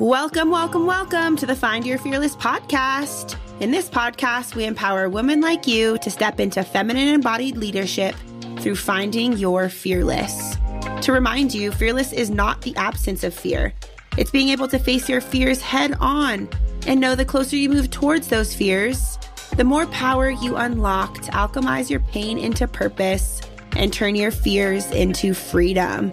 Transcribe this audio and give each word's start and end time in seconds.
Welcome, 0.00 0.52
welcome, 0.52 0.86
welcome 0.86 1.34
to 1.38 1.44
the 1.44 1.56
Find 1.56 1.84
Your 1.84 1.98
Fearless 1.98 2.36
podcast. 2.36 3.34
In 3.58 3.72
this 3.72 3.90
podcast, 3.90 4.54
we 4.54 4.64
empower 4.64 5.08
women 5.08 5.40
like 5.40 5.66
you 5.66 5.98
to 5.98 6.08
step 6.08 6.38
into 6.38 6.62
feminine 6.62 7.08
embodied 7.08 7.56
leadership 7.56 8.14
through 8.60 8.76
finding 8.76 9.32
your 9.32 9.68
fearless. 9.68 10.56
To 11.02 11.10
remind 11.10 11.52
you, 11.52 11.72
fearless 11.72 12.12
is 12.12 12.30
not 12.30 12.62
the 12.62 12.76
absence 12.76 13.24
of 13.24 13.34
fear. 13.34 13.74
It's 14.16 14.30
being 14.30 14.50
able 14.50 14.68
to 14.68 14.78
face 14.78 15.08
your 15.08 15.20
fears 15.20 15.60
head 15.60 15.96
on 15.98 16.48
and 16.86 17.00
know 17.00 17.16
the 17.16 17.24
closer 17.24 17.56
you 17.56 17.68
move 17.68 17.90
towards 17.90 18.28
those 18.28 18.54
fears, 18.54 19.18
the 19.56 19.64
more 19.64 19.86
power 19.86 20.30
you 20.30 20.54
unlock 20.54 21.22
to 21.22 21.32
alchemize 21.32 21.90
your 21.90 22.00
pain 22.00 22.38
into 22.38 22.68
purpose 22.68 23.40
and 23.72 23.92
turn 23.92 24.14
your 24.14 24.30
fears 24.30 24.88
into 24.92 25.34
freedom. 25.34 26.12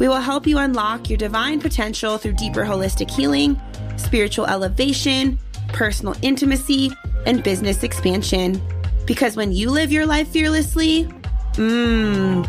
We 0.00 0.08
will 0.08 0.20
help 0.20 0.46
you 0.46 0.56
unlock 0.56 1.10
your 1.10 1.18
divine 1.18 1.60
potential 1.60 2.16
through 2.16 2.32
deeper 2.32 2.64
holistic 2.64 3.10
healing, 3.10 3.60
spiritual 3.96 4.46
elevation, 4.46 5.38
personal 5.68 6.16
intimacy, 6.22 6.90
and 7.26 7.42
business 7.42 7.82
expansion. 7.82 8.62
Because 9.06 9.36
when 9.36 9.52
you 9.52 9.68
live 9.68 9.92
your 9.92 10.06
life 10.06 10.28
fearlessly, 10.28 11.04
mmm, 11.52 12.48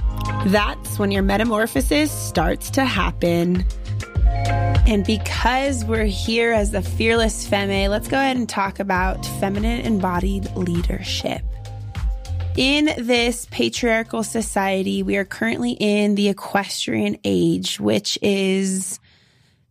that's 0.49 0.97
when 0.97 1.11
your 1.11 1.23
metamorphosis 1.23 2.09
starts 2.09 2.69
to 2.69 2.85
happen. 2.85 3.65
And 4.87 5.05
because 5.05 5.83
we're 5.83 6.05
here 6.05 6.53
as 6.53 6.71
the 6.71 6.81
fearless 6.81 7.45
femme, 7.45 7.91
let's 7.91 8.07
go 8.07 8.17
ahead 8.17 8.37
and 8.37 8.47
talk 8.47 8.79
about 8.79 9.25
feminine 9.41 9.81
embodied 9.81 10.49
leadership. 10.55 11.41
In 12.57 12.91
this 12.97 13.47
patriarchal 13.49 14.23
society, 14.23 15.03
we 15.03 15.15
are 15.15 15.23
currently 15.23 15.71
in 15.79 16.15
the 16.15 16.27
Aquarian 16.27 17.17
age, 17.23 17.79
which 17.79 18.19
is 18.21 18.99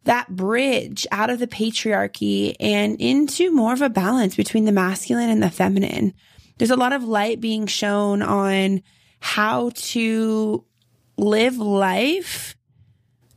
that 0.05 0.35
bridge 0.35 1.07
out 1.13 1.29
of 1.29 1.39
the 1.39 1.47
patriarchy 1.47 2.57
and 2.59 2.99
into 2.99 3.53
more 3.53 3.75
of 3.75 3.83
a 3.83 3.91
balance 3.91 4.35
between 4.35 4.65
the 4.65 4.73
masculine 4.73 5.29
and 5.29 5.43
the 5.43 5.51
feminine. 5.51 6.15
There's 6.57 6.71
a 6.71 6.77
lot 6.77 6.95
of 6.95 7.05
light 7.05 7.39
being 7.39 7.67
shown 7.67 8.23
on 8.23 8.83
how 9.21 9.73
to 9.75 10.65
live 11.19 11.59
life 11.59 12.57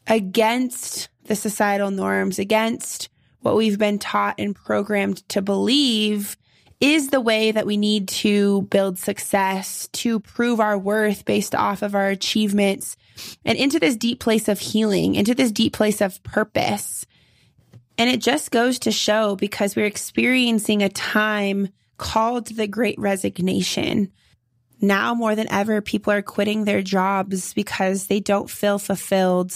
against 0.07 1.09
the 1.25 1.35
societal 1.35 1.91
norms, 1.91 2.39
against 2.39 3.09
what 3.41 3.57
we've 3.57 3.77
been 3.77 3.99
taught 3.99 4.35
and 4.37 4.55
programmed 4.55 5.27
to 5.29 5.41
believe 5.41 6.37
is 6.83 7.11
the 7.11 7.21
way 7.21 7.49
that 7.49 7.65
we 7.65 7.77
need 7.77 8.09
to 8.09 8.63
build 8.63 8.99
success, 8.99 9.87
to 9.93 10.19
prove 10.19 10.59
our 10.59 10.77
worth 10.77 11.23
based 11.23 11.55
off 11.55 11.81
of 11.81 11.95
our 11.95 12.09
achievements, 12.09 12.97
and 13.45 13.57
into 13.57 13.79
this 13.79 13.95
deep 13.95 14.19
place 14.19 14.49
of 14.49 14.59
healing, 14.59 15.15
into 15.15 15.33
this 15.33 15.49
deep 15.49 15.71
place 15.71 16.01
of 16.01 16.21
purpose. 16.23 17.05
And 17.97 18.09
it 18.09 18.19
just 18.19 18.51
goes 18.51 18.79
to 18.79 18.91
show 18.91 19.37
because 19.37 19.77
we're 19.77 19.85
experiencing 19.85 20.83
a 20.83 20.89
time 20.89 21.69
called 21.97 22.47
the 22.47 22.67
Great 22.67 22.99
Resignation. 22.99 24.11
Now 24.81 25.13
more 25.13 25.35
than 25.35 25.49
ever, 25.49 25.79
people 25.79 26.11
are 26.11 26.21
quitting 26.21 26.65
their 26.65 26.81
jobs 26.81 27.53
because 27.53 28.07
they 28.07 28.19
don't 28.19 28.49
feel 28.49 28.77
fulfilled. 28.77 29.53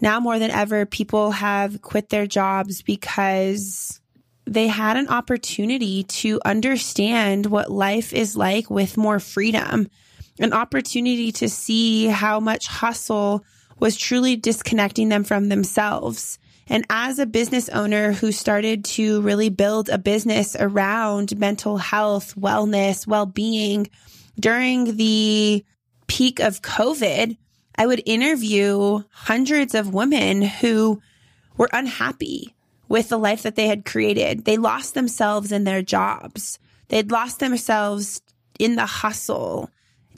Now 0.00 0.18
more 0.18 0.40
than 0.40 0.50
ever, 0.50 0.84
people 0.84 1.30
have 1.30 1.80
quit 1.80 2.08
their 2.08 2.26
jobs 2.26 2.82
because 2.82 4.00
they 4.46 4.68
had 4.68 4.96
an 4.96 5.08
opportunity 5.08 6.04
to 6.04 6.40
understand 6.44 7.46
what 7.46 7.70
life 7.70 8.12
is 8.12 8.36
like 8.36 8.70
with 8.70 8.96
more 8.96 9.18
freedom, 9.18 9.88
an 10.38 10.52
opportunity 10.52 11.32
to 11.32 11.48
see 11.48 12.06
how 12.06 12.38
much 12.38 12.68
hustle 12.68 13.44
was 13.78 13.96
truly 13.96 14.36
disconnecting 14.36 15.08
them 15.08 15.24
from 15.24 15.48
themselves. 15.48 16.38
And 16.68 16.84
as 16.90 17.18
a 17.18 17.26
business 17.26 17.68
owner 17.68 18.12
who 18.12 18.32
started 18.32 18.84
to 18.86 19.20
really 19.20 19.50
build 19.50 19.88
a 19.88 19.98
business 19.98 20.56
around 20.58 21.38
mental 21.38 21.76
health, 21.76 22.34
wellness, 22.36 23.06
well 23.06 23.26
being 23.26 23.88
during 24.38 24.96
the 24.96 25.64
peak 26.06 26.40
of 26.40 26.62
COVID, 26.62 27.36
I 27.76 27.86
would 27.86 28.02
interview 28.06 29.02
hundreds 29.10 29.74
of 29.74 29.92
women 29.92 30.42
who 30.42 31.00
were 31.56 31.68
unhappy 31.72 32.55
with 32.88 33.08
the 33.08 33.18
life 33.18 33.42
that 33.42 33.56
they 33.56 33.66
had 33.66 33.84
created. 33.84 34.44
They 34.44 34.56
lost 34.56 34.94
themselves 34.94 35.52
in 35.52 35.64
their 35.64 35.82
jobs. 35.82 36.58
They'd 36.88 37.10
lost 37.10 37.40
themselves 37.40 38.22
in 38.58 38.76
the 38.76 38.86
hustle 38.86 39.70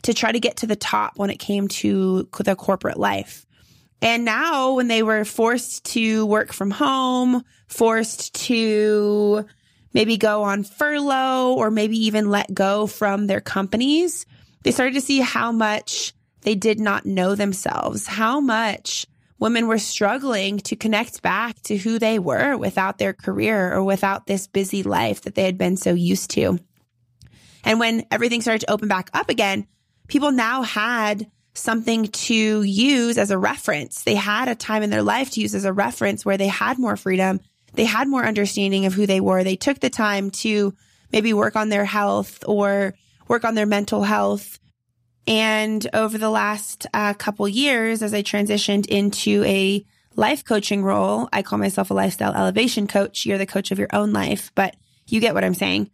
to 0.03 0.15
try 0.15 0.33
to 0.33 0.41
get 0.41 0.59
to 0.59 0.67
the 0.67 0.77
top 0.77 1.17
when 1.17 1.31
it 1.31 1.39
came 1.39 1.69
to 1.69 2.29
the 2.39 2.56
corporate 2.56 2.99
life. 2.99 3.47
And 4.01 4.25
now 4.25 4.75
when 4.75 4.89
they 4.89 5.03
were 5.03 5.25
forced 5.25 5.84
to 5.87 6.25
work 6.27 6.53
from 6.53 6.71
home, 6.71 7.43
forced 7.67 8.34
to 8.47 9.45
maybe 9.93 10.17
go 10.17 10.45
on 10.45 10.62
furlough 10.62 11.55
or 11.55 11.71
maybe 11.71 12.06
even 12.06 12.31
let 12.31 12.53
go 12.55 12.87
from 12.87 13.27
their 13.27 13.41
companies, 13.41 14.25
they 14.62 14.71
started 14.71 14.95
to 14.95 15.00
see 15.00 15.21
how 15.21 15.50
much 15.50 16.12
they 16.43 16.55
did 16.55 16.79
not 16.79 17.06
know 17.06 17.35
themselves, 17.35 18.06
how 18.06 18.41
much 18.41 19.06
women 19.38 19.66
were 19.66 19.78
struggling 19.78 20.59
to 20.59 20.76
connect 20.76 21.22
back 21.22 21.60
to 21.62 21.76
who 21.76 21.99
they 21.99 22.19
were 22.19 22.56
without 22.56 22.99
their 22.99 23.12
career 23.12 23.72
or 23.72 23.84
without 23.84 24.26
this 24.26 24.47
busy 24.47 24.82
life 24.82 25.22
that 25.22 25.34
they 25.34 25.44
had 25.44 25.59
been 25.59 25.76
so 25.76 25.94
used 25.94 26.31
to. 26.31 26.59
And 27.65 27.78
when 27.78 28.04
everything 28.10 28.41
started 28.41 28.66
to 28.66 28.72
open 28.72 28.88
back 28.88 29.10
up 29.12 29.28
again, 29.28 29.66
people 30.09 30.32
now 30.32 30.62
had 30.62 31.31
something 31.54 32.06
to 32.06 32.62
use 32.62 33.19
as 33.19 33.31
a 33.31 33.38
reference. 33.38 34.03
They 34.03 34.15
had 34.15 34.49
a 34.49 34.54
time 34.54 34.82
in 34.82 34.91
their 34.91 35.03
life 35.03 35.32
to 35.32 35.41
use 35.41 35.55
as 35.55 35.65
a 35.65 35.72
reference 35.72 36.25
where 36.25 36.37
they 36.37 36.47
had 36.47 36.78
more 36.78 36.97
freedom. 36.97 37.41
They 37.75 37.84
had 37.84 38.09
more 38.09 38.25
understanding 38.25 38.87
of 38.87 38.94
who 38.94 39.06
they 39.06 39.20
were. 39.20 39.44
They 39.44 39.56
took 39.56 39.81
the 39.81 39.91
time 39.91 40.31
to 40.31 40.75
maybe 41.12 41.32
work 41.32 41.56
on 41.56 41.69
their 41.69 41.84
health 41.84 42.44
or 42.47 42.94
work 43.26 43.44
on 43.44 43.55
their 43.55 43.66
mental 43.66 44.03
health 44.03 44.59
and 45.28 45.87
over 45.93 46.16
the 46.16 46.31
last 46.31 46.87
uh, 46.94 47.12
couple 47.12 47.47
years, 47.47 48.03
as 48.03 48.15
I 48.15 48.22
transitioned 48.22 48.87
into 48.87 49.44
a 49.44 49.84
life 50.16 50.43
coaching 50.43 50.83
role, 50.83 51.28
I 51.34 51.43
call 51.43 51.59
myself 51.59 51.91
a 51.91 51.94
lifestyle 51.94 52.33
elevation 52.33 52.87
coach. 52.87 53.27
You're 53.27 53.37
the 53.37 53.44
coach 53.44 53.71
of 53.71 53.78
your 53.78 53.91
own 53.93 54.15
life, 54.15 54.50
but 54.55 54.75
you 55.06 55.21
get 55.21 55.34
what 55.34 55.44
I'm 55.44 55.53
saying. 55.53 55.91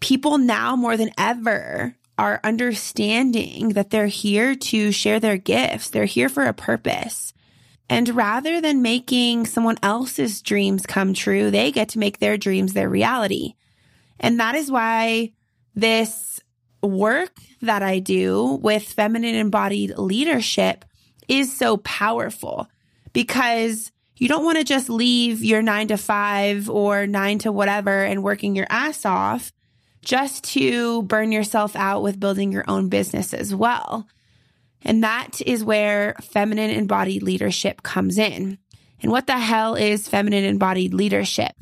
People 0.00 0.38
now 0.38 0.74
more 0.74 0.96
than 0.96 1.12
ever 1.16 1.94
are 2.18 2.40
understanding 2.42 3.70
that 3.70 3.90
they're 3.90 4.08
here 4.08 4.56
to 4.56 4.90
share 4.90 5.20
their 5.20 5.36
gifts. 5.36 5.90
They're 5.90 6.04
here 6.04 6.28
for 6.28 6.42
a 6.42 6.52
purpose. 6.52 7.32
And 7.88 8.08
rather 8.08 8.60
than 8.60 8.82
making 8.82 9.46
someone 9.46 9.76
else's 9.84 10.42
dreams 10.42 10.84
come 10.84 11.14
true, 11.14 11.52
they 11.52 11.70
get 11.70 11.90
to 11.90 12.00
make 12.00 12.18
their 12.18 12.36
dreams 12.36 12.72
their 12.72 12.88
reality. 12.88 13.54
And 14.18 14.40
that 14.40 14.56
is 14.56 14.68
why 14.68 15.30
this 15.76 16.40
work 16.82 17.32
that 17.60 17.82
I 17.82 17.98
do 17.98 18.58
with 18.62 18.82
feminine 18.82 19.34
embodied 19.34 19.96
leadership 19.96 20.84
is 21.28 21.56
so 21.56 21.76
powerful 21.78 22.68
because 23.12 23.92
you 24.16 24.28
don't 24.28 24.44
want 24.44 24.58
to 24.58 24.64
just 24.64 24.88
leave 24.88 25.42
your 25.42 25.62
nine 25.62 25.88
to 25.88 25.96
five 25.96 26.68
or 26.68 27.06
nine 27.06 27.38
to 27.40 27.52
whatever 27.52 28.04
and 28.04 28.22
working 28.22 28.54
your 28.54 28.66
ass 28.70 29.04
off 29.04 29.52
just 30.02 30.44
to 30.44 31.02
burn 31.04 31.32
yourself 31.32 31.76
out 31.76 32.02
with 32.02 32.20
building 32.20 32.52
your 32.52 32.64
own 32.68 32.88
business 32.88 33.32
as 33.32 33.54
well. 33.54 34.06
And 34.82 35.04
that 35.04 35.40
is 35.40 35.64
where 35.64 36.16
feminine 36.20 36.70
embodied 36.70 37.22
leadership 37.22 37.82
comes 37.82 38.18
in. 38.18 38.58
And 39.00 39.10
what 39.10 39.26
the 39.26 39.38
hell 39.38 39.74
is 39.74 40.08
feminine 40.08 40.44
embodied 40.44 40.94
leadership? 40.94 41.52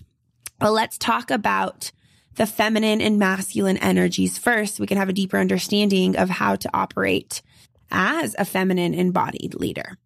Well, 0.61 0.73
let's 0.73 0.99
talk 0.99 1.31
about 1.31 1.91
the 2.41 2.47
feminine 2.47 3.03
and 3.03 3.19
masculine 3.19 3.77
energies 3.77 4.39
first, 4.39 4.81
we 4.81 4.87
can 4.87 4.97
have 4.97 5.11
a 5.11 5.13
deeper 5.13 5.37
understanding 5.37 6.17
of 6.17 6.31
how 6.31 6.57
to 6.57 6.71
operate 6.73 7.43
as 7.91 8.35
a 8.39 8.47
feminine 8.47 8.95
embodied 8.95 9.53
leader. 9.53 9.99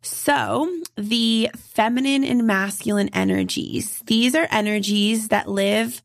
So 0.00 0.72
the 0.94 1.50
feminine 1.56 2.22
and 2.22 2.46
masculine 2.46 3.08
energies, 3.12 4.00
these 4.06 4.36
are 4.36 4.46
energies 4.52 5.26
that 5.30 5.48
live 5.48 6.00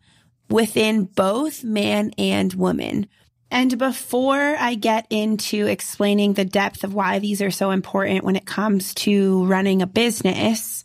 within 0.50 1.04
both 1.04 1.64
man 1.64 2.10
and 2.18 2.52
woman. 2.56 3.06
And 3.52 3.78
before 3.78 4.56
I 4.58 4.74
get 4.74 5.06
into 5.12 5.68
explaining 5.68 6.34
the 6.34 6.44
depth 6.44 6.86
of 6.86 6.96
why 6.96 7.20
these 7.20 7.40
are 7.40 7.52
so 7.52 7.70
important 7.70 8.24
when 8.24 8.36
it 8.36 8.48
comes 8.48 8.96
to 8.96 9.46
running 9.46 9.84
a 9.84 9.88
business, 9.88 10.77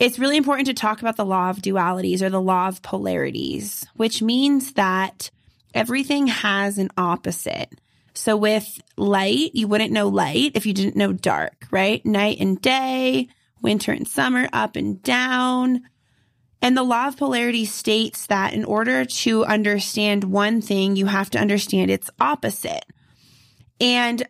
it's 0.00 0.18
really 0.18 0.38
important 0.38 0.66
to 0.66 0.74
talk 0.74 1.02
about 1.02 1.16
the 1.16 1.26
law 1.26 1.50
of 1.50 1.58
dualities 1.58 2.22
or 2.22 2.30
the 2.30 2.40
law 2.40 2.68
of 2.68 2.80
polarities, 2.80 3.86
which 3.94 4.22
means 4.22 4.72
that 4.72 5.30
everything 5.74 6.26
has 6.26 6.78
an 6.78 6.88
opposite. 6.96 7.68
So 8.14 8.34
with 8.34 8.80
light, 8.96 9.50
you 9.54 9.68
wouldn't 9.68 9.92
know 9.92 10.08
light 10.08 10.52
if 10.54 10.64
you 10.64 10.72
didn't 10.72 10.96
know 10.96 11.12
dark, 11.12 11.66
right? 11.70 12.04
Night 12.04 12.38
and 12.40 12.60
day, 12.60 13.28
winter 13.60 13.92
and 13.92 14.08
summer, 14.08 14.48
up 14.54 14.74
and 14.74 15.02
down. 15.02 15.82
And 16.62 16.74
the 16.76 16.82
law 16.82 17.08
of 17.08 17.18
polarity 17.18 17.66
states 17.66 18.26
that 18.26 18.54
in 18.54 18.64
order 18.64 19.04
to 19.04 19.44
understand 19.44 20.24
one 20.24 20.62
thing, 20.62 20.96
you 20.96 21.06
have 21.06 21.28
to 21.30 21.38
understand 21.38 21.90
its 21.90 22.10
opposite. 22.18 22.86
And 23.80 24.26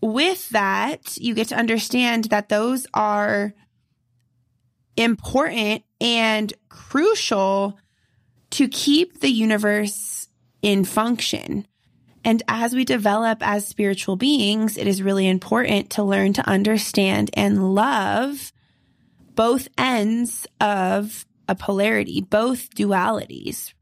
with 0.00 0.48
that, 0.50 1.16
you 1.16 1.34
get 1.34 1.48
to 1.48 1.56
understand 1.56 2.24
that 2.24 2.48
those 2.48 2.88
are 2.92 3.54
important 4.96 5.84
and 6.00 6.52
crucial 6.68 7.78
to 8.50 8.68
keep 8.68 9.20
the 9.20 9.30
universe 9.30 10.28
in 10.60 10.84
function. 10.84 11.66
And 12.24 12.42
as 12.46 12.74
we 12.74 12.84
develop 12.84 13.38
as 13.40 13.66
spiritual 13.66 14.16
beings, 14.16 14.76
it 14.76 14.86
is 14.86 15.02
really 15.02 15.28
important 15.28 15.90
to 15.90 16.02
learn 16.02 16.34
to 16.34 16.48
understand 16.48 17.30
and 17.34 17.74
love 17.74 18.52
both 19.34 19.66
ends 19.76 20.46
of 20.60 21.26
a 21.48 21.54
polarity, 21.54 22.20
both 22.20 22.74
dualities. 22.74 23.72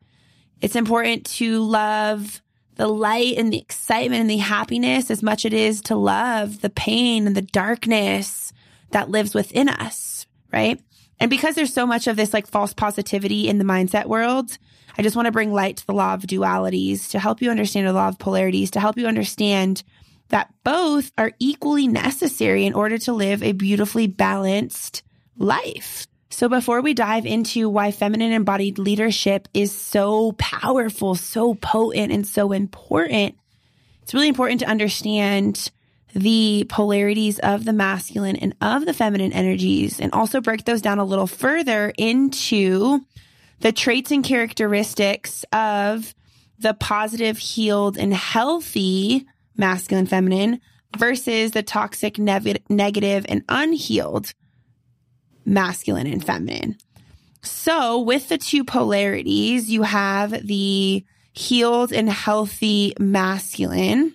It's 0.60 0.76
important 0.76 1.26
to 1.26 1.62
love 1.62 2.40
the 2.76 2.88
light 2.88 3.36
and 3.36 3.52
the 3.52 3.58
excitement 3.58 4.22
and 4.22 4.30
the 4.30 4.38
happiness 4.38 5.10
as 5.10 5.22
much 5.22 5.44
as 5.44 5.52
it 5.52 5.56
is 5.56 5.82
to 5.82 5.96
love 5.96 6.62
the 6.62 6.70
pain 6.70 7.26
and 7.26 7.36
the 7.36 7.42
darkness 7.42 8.52
that 8.90 9.10
lives 9.10 9.34
within 9.34 9.68
us, 9.68 10.26
right? 10.52 10.80
And 11.20 11.28
because 11.28 11.54
there's 11.54 11.72
so 11.72 11.86
much 11.86 12.06
of 12.06 12.16
this 12.16 12.32
like 12.32 12.46
false 12.46 12.72
positivity 12.72 13.46
in 13.48 13.58
the 13.58 13.64
mindset 13.64 14.06
world, 14.06 14.56
I 14.96 15.02
just 15.02 15.14
want 15.14 15.26
to 15.26 15.32
bring 15.32 15.52
light 15.52 15.76
to 15.76 15.86
the 15.86 15.92
law 15.92 16.14
of 16.14 16.22
dualities 16.22 17.10
to 17.10 17.18
help 17.18 17.42
you 17.42 17.50
understand 17.50 17.86
the 17.86 17.92
law 17.92 18.08
of 18.08 18.18
polarities, 18.18 18.70
to 18.72 18.80
help 18.80 18.96
you 18.96 19.06
understand 19.06 19.82
that 20.30 20.52
both 20.64 21.12
are 21.18 21.32
equally 21.38 21.86
necessary 21.86 22.64
in 22.64 22.72
order 22.72 22.96
to 22.98 23.12
live 23.12 23.42
a 23.42 23.52
beautifully 23.52 24.06
balanced 24.06 25.02
life. 25.36 26.06
So 26.30 26.48
before 26.48 26.80
we 26.80 26.94
dive 26.94 27.26
into 27.26 27.68
why 27.68 27.90
feminine 27.90 28.32
embodied 28.32 28.78
leadership 28.78 29.48
is 29.52 29.72
so 29.72 30.32
powerful, 30.32 31.14
so 31.16 31.54
potent, 31.54 32.12
and 32.12 32.26
so 32.26 32.52
important, 32.52 33.36
it's 34.02 34.14
really 34.14 34.28
important 34.28 34.60
to 34.60 34.66
understand 34.66 35.70
the 36.14 36.66
polarities 36.68 37.38
of 37.38 37.64
the 37.64 37.72
masculine 37.72 38.36
and 38.36 38.54
of 38.60 38.86
the 38.86 38.94
feminine 38.94 39.32
energies 39.32 40.00
and 40.00 40.12
also 40.12 40.40
break 40.40 40.64
those 40.64 40.82
down 40.82 40.98
a 40.98 41.04
little 41.04 41.26
further 41.26 41.92
into 41.96 43.00
the 43.60 43.72
traits 43.72 44.10
and 44.10 44.24
characteristics 44.24 45.44
of 45.52 46.14
the 46.58 46.74
positive, 46.74 47.38
healed, 47.38 47.96
and 47.96 48.12
healthy 48.12 49.26
masculine 49.56 50.06
feminine 50.06 50.60
versus 50.96 51.52
the 51.52 51.62
toxic, 51.62 52.18
ne- 52.18 52.56
negative, 52.68 53.24
and 53.28 53.44
unhealed 53.48 54.32
masculine 55.44 56.06
and 56.06 56.24
feminine. 56.24 56.76
So 57.42 58.00
with 58.00 58.28
the 58.28 58.38
two 58.38 58.64
polarities, 58.64 59.70
you 59.70 59.82
have 59.82 60.46
the 60.46 61.04
healed 61.32 61.92
and 61.92 62.08
healthy 62.08 62.94
masculine, 62.98 64.14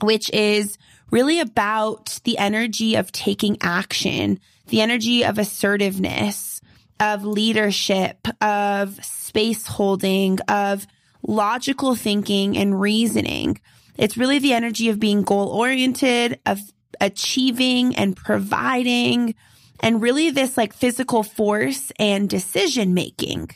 which 0.00 0.30
is 0.30 0.78
really 1.12 1.38
about 1.38 2.18
the 2.24 2.38
energy 2.38 2.96
of 2.96 3.12
taking 3.12 3.56
action, 3.60 4.40
the 4.68 4.80
energy 4.80 5.24
of 5.24 5.38
assertiveness, 5.38 6.60
of 6.98 7.24
leadership, 7.24 8.26
of 8.40 9.04
space 9.04 9.66
holding, 9.66 10.40
of 10.48 10.86
logical 11.22 11.94
thinking 11.94 12.56
and 12.56 12.80
reasoning. 12.80 13.60
It's 13.96 14.16
really 14.16 14.38
the 14.38 14.54
energy 14.54 14.88
of 14.88 14.98
being 14.98 15.22
goal 15.22 15.48
oriented, 15.48 16.40
of 16.46 16.58
achieving 17.00 17.94
and 17.94 18.16
providing, 18.16 19.34
and 19.80 20.00
really 20.00 20.30
this 20.30 20.56
like 20.56 20.72
physical 20.72 21.22
force 21.22 21.92
and 21.98 22.28
decision 22.28 22.94
making. 22.94 23.50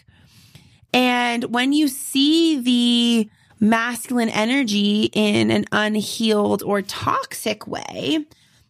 And 0.92 1.44
when 1.44 1.72
you 1.72 1.88
see 1.88 2.60
the 2.60 3.30
masculine 3.60 4.28
energy 4.28 5.10
in 5.12 5.50
an 5.50 5.64
unhealed 5.72 6.62
or 6.62 6.82
toxic 6.82 7.66
way, 7.66 8.24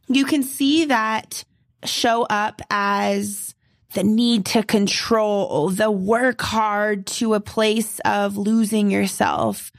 you 0.08 0.24
can 0.24 0.42
see 0.42 0.84
that 0.86 1.44
show 1.84 2.22
up 2.24 2.62
as 2.70 3.54
the 3.94 4.04
need 4.04 4.44
to 4.44 4.62
control, 4.62 5.70
the 5.70 5.90
work 5.90 6.40
hard 6.42 7.06
to 7.06 7.34
a 7.34 7.40
place 7.40 7.98
of 8.04 8.36
losing 8.36 8.90
yourself, 8.90 9.72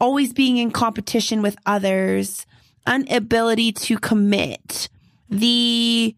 always 0.00 0.32
being 0.32 0.58
in 0.58 0.70
competition 0.70 1.42
with 1.42 1.56
others, 1.64 2.46
inability 2.86 3.72
to 3.72 3.98
commit, 3.98 4.88
the 5.30 6.14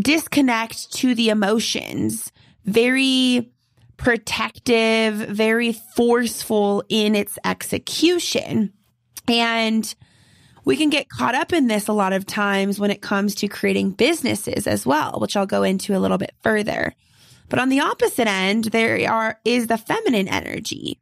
disconnect 0.00 0.92
to 0.92 1.14
the 1.14 1.28
emotions, 1.28 2.32
very 2.64 3.52
protective, 3.96 5.14
very 5.14 5.72
forceful 5.72 6.84
in 6.88 7.14
its 7.14 7.38
execution. 7.44 8.72
And 9.28 9.94
we 10.64 10.76
can 10.76 10.90
get 10.90 11.08
caught 11.08 11.34
up 11.34 11.52
in 11.52 11.68
this 11.68 11.88
a 11.88 11.92
lot 11.92 12.12
of 12.12 12.26
times 12.26 12.78
when 12.78 12.90
it 12.90 13.00
comes 13.00 13.34
to 13.36 13.48
creating 13.48 13.92
businesses 13.92 14.66
as 14.66 14.84
well, 14.84 15.18
which 15.20 15.36
I'll 15.36 15.46
go 15.46 15.62
into 15.62 15.96
a 15.96 16.00
little 16.00 16.18
bit 16.18 16.34
further. 16.42 16.94
But 17.48 17.60
on 17.60 17.68
the 17.68 17.80
opposite 17.80 18.26
end, 18.26 18.64
there 18.64 19.10
are, 19.10 19.38
is 19.44 19.68
the 19.68 19.78
feminine 19.78 20.28
energy. 20.28 20.98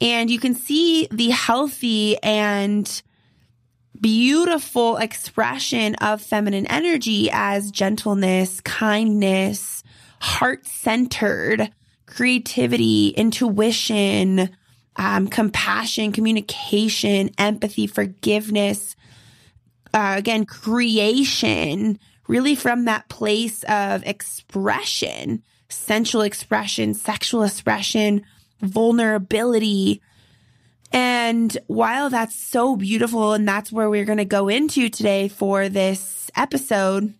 And 0.00 0.30
you 0.30 0.38
can 0.38 0.54
see 0.54 1.08
the 1.10 1.30
healthy 1.30 2.22
and 2.22 3.02
beautiful 3.98 4.98
expression 4.98 5.94
of 5.96 6.20
feminine 6.20 6.66
energy 6.66 7.30
as 7.32 7.70
gentleness, 7.70 8.60
kindness, 8.60 9.82
heart 10.20 10.66
centered, 10.66 11.70
creativity, 12.06 13.08
intuition, 13.08 14.50
um, 14.96 15.28
compassion, 15.28 16.12
communication, 16.12 17.30
empathy, 17.38 17.86
forgiveness. 17.86 18.96
Uh, 19.92 20.14
again, 20.16 20.44
creation, 20.44 21.98
really 22.28 22.54
from 22.54 22.84
that 22.84 23.08
place 23.08 23.62
of 23.64 24.04
expression, 24.04 25.42
sensual 25.68 26.22
expression, 26.22 26.94
sexual 26.94 27.42
expression, 27.42 28.22
vulnerability, 28.60 30.00
and 30.92 31.56
while 31.66 32.10
that's 32.10 32.34
so 32.34 32.76
beautiful, 32.76 33.32
and 33.32 33.46
that's 33.46 33.72
where 33.72 33.90
we're 33.90 34.04
going 34.04 34.18
to 34.18 34.24
go 34.24 34.48
into 34.48 34.88
today 34.88 35.28
for 35.28 35.68
this 35.68 36.30
episode, 36.36 37.12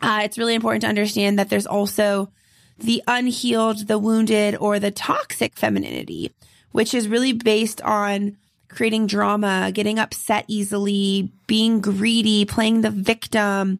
uh, 0.00 0.20
it's 0.24 0.38
really 0.38 0.54
important 0.54 0.82
to 0.82 0.88
understand 0.88 1.38
that 1.38 1.48
there's 1.48 1.66
also 1.66 2.30
the 2.78 3.02
unhealed, 3.06 3.88
the 3.88 3.98
wounded, 3.98 4.56
or 4.56 4.78
the 4.78 4.90
toxic 4.90 5.56
femininity, 5.56 6.32
which 6.72 6.94
is 6.94 7.08
really 7.08 7.32
based 7.32 7.80
on 7.82 8.36
creating 8.68 9.06
drama, 9.06 9.70
getting 9.72 9.98
upset 9.98 10.44
easily, 10.48 11.32
being 11.46 11.80
greedy, 11.80 12.44
playing 12.44 12.82
the 12.82 12.90
victim, 12.90 13.78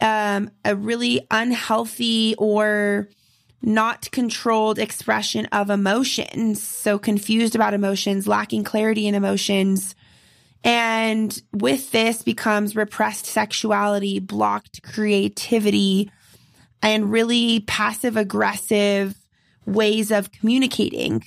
um, 0.00 0.50
a 0.64 0.76
really 0.76 1.26
unhealthy 1.30 2.34
or 2.38 3.08
not 3.62 4.10
controlled 4.12 4.78
expression 4.78 5.46
of 5.46 5.70
emotions. 5.70 6.62
So 6.62 6.98
confused 6.98 7.54
about 7.54 7.74
emotions, 7.74 8.28
lacking 8.28 8.64
clarity 8.64 9.06
in 9.06 9.14
emotions. 9.14 9.94
And 10.62 11.40
with 11.52 11.90
this 11.90 12.22
becomes 12.22 12.76
repressed 12.76 13.26
sexuality, 13.26 14.18
blocked 14.18 14.82
creativity, 14.82 16.10
and 16.86 17.10
really 17.10 17.58
passive 17.58 18.16
aggressive 18.16 19.16
ways 19.66 20.12
of 20.12 20.30
communicating. 20.30 21.24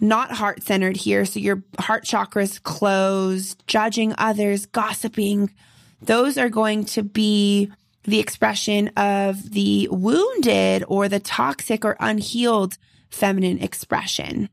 Not 0.00 0.32
heart 0.32 0.64
centered 0.64 0.96
here. 0.96 1.24
So 1.24 1.38
your 1.38 1.62
heart 1.78 2.02
chakras 2.02 2.60
closed, 2.60 3.62
judging 3.68 4.14
others, 4.18 4.66
gossiping. 4.66 5.52
Those 6.02 6.36
are 6.36 6.48
going 6.48 6.86
to 6.86 7.04
be 7.04 7.70
the 8.02 8.18
expression 8.18 8.88
of 8.96 9.52
the 9.52 9.88
wounded 9.92 10.82
or 10.88 11.08
the 11.08 11.20
toxic 11.20 11.84
or 11.84 11.96
unhealed 12.00 12.76
feminine 13.10 13.60
expression. 13.60 14.48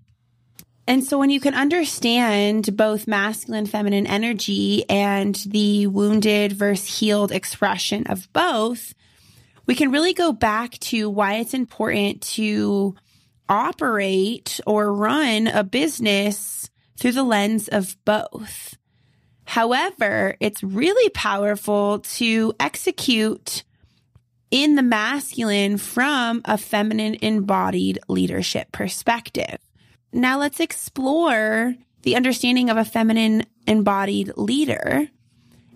And 0.85 1.03
so 1.03 1.17
when 1.17 1.31
you 1.31 1.39
can 1.39 1.55
understand 1.55 2.77
both 2.77 3.07
masculine 3.07 3.65
feminine 3.65 4.05
energy 4.05 4.87
and 4.87 5.33
the 5.47 5.87
wounded 5.87 6.51
versus 6.51 6.99
healed 6.99 7.31
expression 7.31 8.05
of 8.05 8.31
both, 8.33 8.93
we 9.71 9.75
can 9.75 9.89
really 9.89 10.13
go 10.13 10.33
back 10.33 10.77
to 10.79 11.09
why 11.09 11.35
it's 11.35 11.53
important 11.53 12.21
to 12.21 12.93
operate 13.47 14.59
or 14.67 14.93
run 14.93 15.47
a 15.47 15.63
business 15.63 16.69
through 16.97 17.13
the 17.13 17.23
lens 17.23 17.69
of 17.69 17.95
both. 18.03 18.75
However, 19.45 20.35
it's 20.41 20.61
really 20.61 21.09
powerful 21.11 21.99
to 22.17 22.53
execute 22.59 23.63
in 24.51 24.75
the 24.75 24.83
masculine 24.83 25.77
from 25.77 26.41
a 26.43 26.57
feminine 26.57 27.15
embodied 27.21 27.97
leadership 28.09 28.73
perspective. 28.73 29.57
Now 30.11 30.37
let's 30.37 30.59
explore 30.59 31.75
the 32.01 32.17
understanding 32.17 32.69
of 32.69 32.75
a 32.75 32.83
feminine 32.83 33.45
embodied 33.65 34.33
leader 34.35 35.07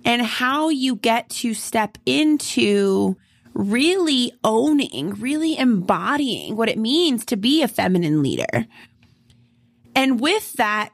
and 0.03 0.21
how 0.21 0.67
you 0.67 0.97
get 0.97 1.29
to 1.29 1.53
step 1.53 1.97
into 2.05 3.15
really 3.55 4.33
owning, 4.43 5.15
really 5.15 5.57
embodying 5.57 6.55
what 6.55 6.69
it 6.69 6.77
means 6.77 7.25
to 7.25 7.37
be 7.37 7.63
a 7.63 7.67
feminine 7.67 8.21
leader. 8.21 8.67
And 9.95 10.19
with 10.19 10.53
that 10.53 10.91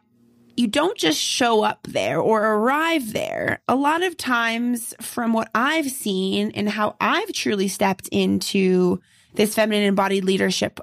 you 0.62 0.68
don't 0.68 0.98
just 0.98 1.20
show 1.20 1.64
up 1.64 1.88
there 1.88 2.20
or 2.20 2.46
arrive 2.46 3.14
there. 3.14 3.62
A 3.68 3.76
lot 3.76 4.04
of 4.04 4.18
times, 4.18 4.94
from 5.02 5.34
what 5.34 5.50
I've 5.56 5.90
seen 5.90 6.52
and 6.52 6.70
how 6.70 6.96
I've 7.00 7.34
truly 7.34 7.68
stepped 7.68 8.08
into 8.10 9.02
this 9.34 9.56
feminine 9.56 9.86
embodied 9.86 10.26
leadership 10.26 10.80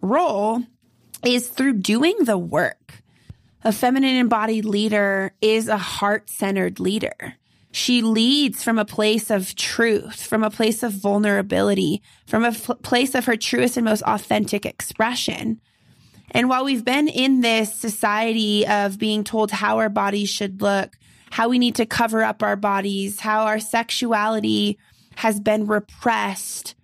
role 0.00 0.62
is 1.24 1.48
through 1.48 1.74
doing 1.74 2.16
the 2.24 2.38
work. 2.38 3.02
A 3.62 3.72
feminine 3.72 4.16
embodied 4.16 4.64
leader 4.64 5.32
is 5.40 5.68
a 5.68 5.76
heart 5.76 6.30
centered 6.30 6.80
leader. 6.80 7.34
She 7.72 8.02
leads 8.02 8.64
from 8.64 8.78
a 8.78 8.84
place 8.84 9.30
of 9.30 9.54
truth, 9.54 10.22
from 10.22 10.42
a 10.42 10.50
place 10.50 10.82
of 10.82 10.92
vulnerability, 10.92 12.02
from 12.26 12.44
a 12.44 12.48
f- 12.48 12.70
place 12.82 13.14
of 13.14 13.26
her 13.26 13.36
truest 13.36 13.76
and 13.76 13.84
most 13.84 14.02
authentic 14.02 14.66
expression. 14.66 15.60
And 16.32 16.48
while 16.48 16.64
we've 16.64 16.84
been 16.84 17.08
in 17.08 17.40
this 17.40 17.74
society 17.74 18.66
of 18.66 18.98
being 18.98 19.22
told 19.22 19.50
how 19.52 19.78
our 19.78 19.88
bodies 19.88 20.28
should 20.28 20.60
look, 20.60 20.96
how 21.30 21.48
we 21.48 21.60
need 21.60 21.76
to 21.76 21.86
cover 21.86 22.24
up 22.24 22.42
our 22.42 22.56
bodies, 22.56 23.20
how 23.20 23.44
our 23.44 23.60
sexuality 23.60 24.78
has 25.16 25.38
been 25.38 25.66
repressed, 25.66 26.74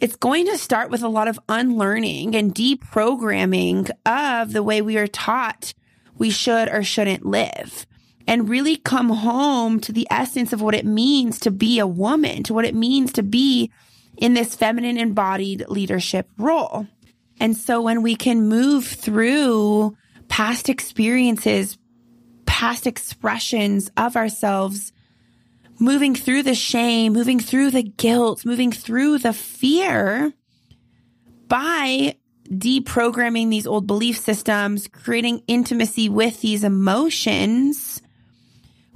it's 0.00 0.16
going 0.16 0.46
to 0.46 0.58
start 0.58 0.90
with 0.90 1.02
a 1.02 1.08
lot 1.08 1.28
of 1.28 1.38
unlearning 1.48 2.34
and 2.34 2.54
deprogramming 2.54 3.90
of 4.06 4.52
the 4.52 4.62
way 4.62 4.82
we 4.82 4.96
are 4.96 5.06
taught 5.06 5.72
we 6.16 6.30
should 6.30 6.68
or 6.68 6.82
shouldn't 6.82 7.24
live 7.24 7.86
and 8.26 8.48
really 8.48 8.76
come 8.76 9.08
home 9.08 9.80
to 9.80 9.92
the 9.92 10.06
essence 10.10 10.52
of 10.52 10.62
what 10.62 10.74
it 10.74 10.86
means 10.86 11.40
to 11.40 11.50
be 11.50 11.78
a 11.78 11.86
woman, 11.86 12.42
to 12.44 12.54
what 12.54 12.64
it 12.64 12.74
means 12.74 13.12
to 13.14 13.22
be 13.22 13.70
in 14.16 14.34
this 14.34 14.54
feminine 14.54 14.98
embodied 14.98 15.64
leadership 15.68 16.28
role. 16.38 16.86
And 17.40 17.56
so 17.56 17.80
when 17.80 18.02
we 18.02 18.14
can 18.14 18.48
move 18.48 18.86
through 18.86 19.96
past 20.28 20.68
experiences, 20.68 21.78
past 22.46 22.86
expressions 22.86 23.90
of 23.96 24.16
ourselves, 24.16 24.92
moving 25.78 26.14
through 26.14 26.42
the 26.42 26.54
shame, 26.54 27.14
moving 27.14 27.40
through 27.40 27.70
the 27.70 27.82
guilt, 27.82 28.44
moving 28.44 28.70
through 28.70 29.18
the 29.18 29.32
fear 29.32 30.32
by 31.48 32.14
deprogramming 32.48 33.48
these 33.48 33.66
old 33.66 33.86
belief 33.86 34.18
systems, 34.18 34.88
creating 34.88 35.42
intimacy 35.46 36.08
with 36.08 36.40
these 36.42 36.64
emotions, 36.64 38.02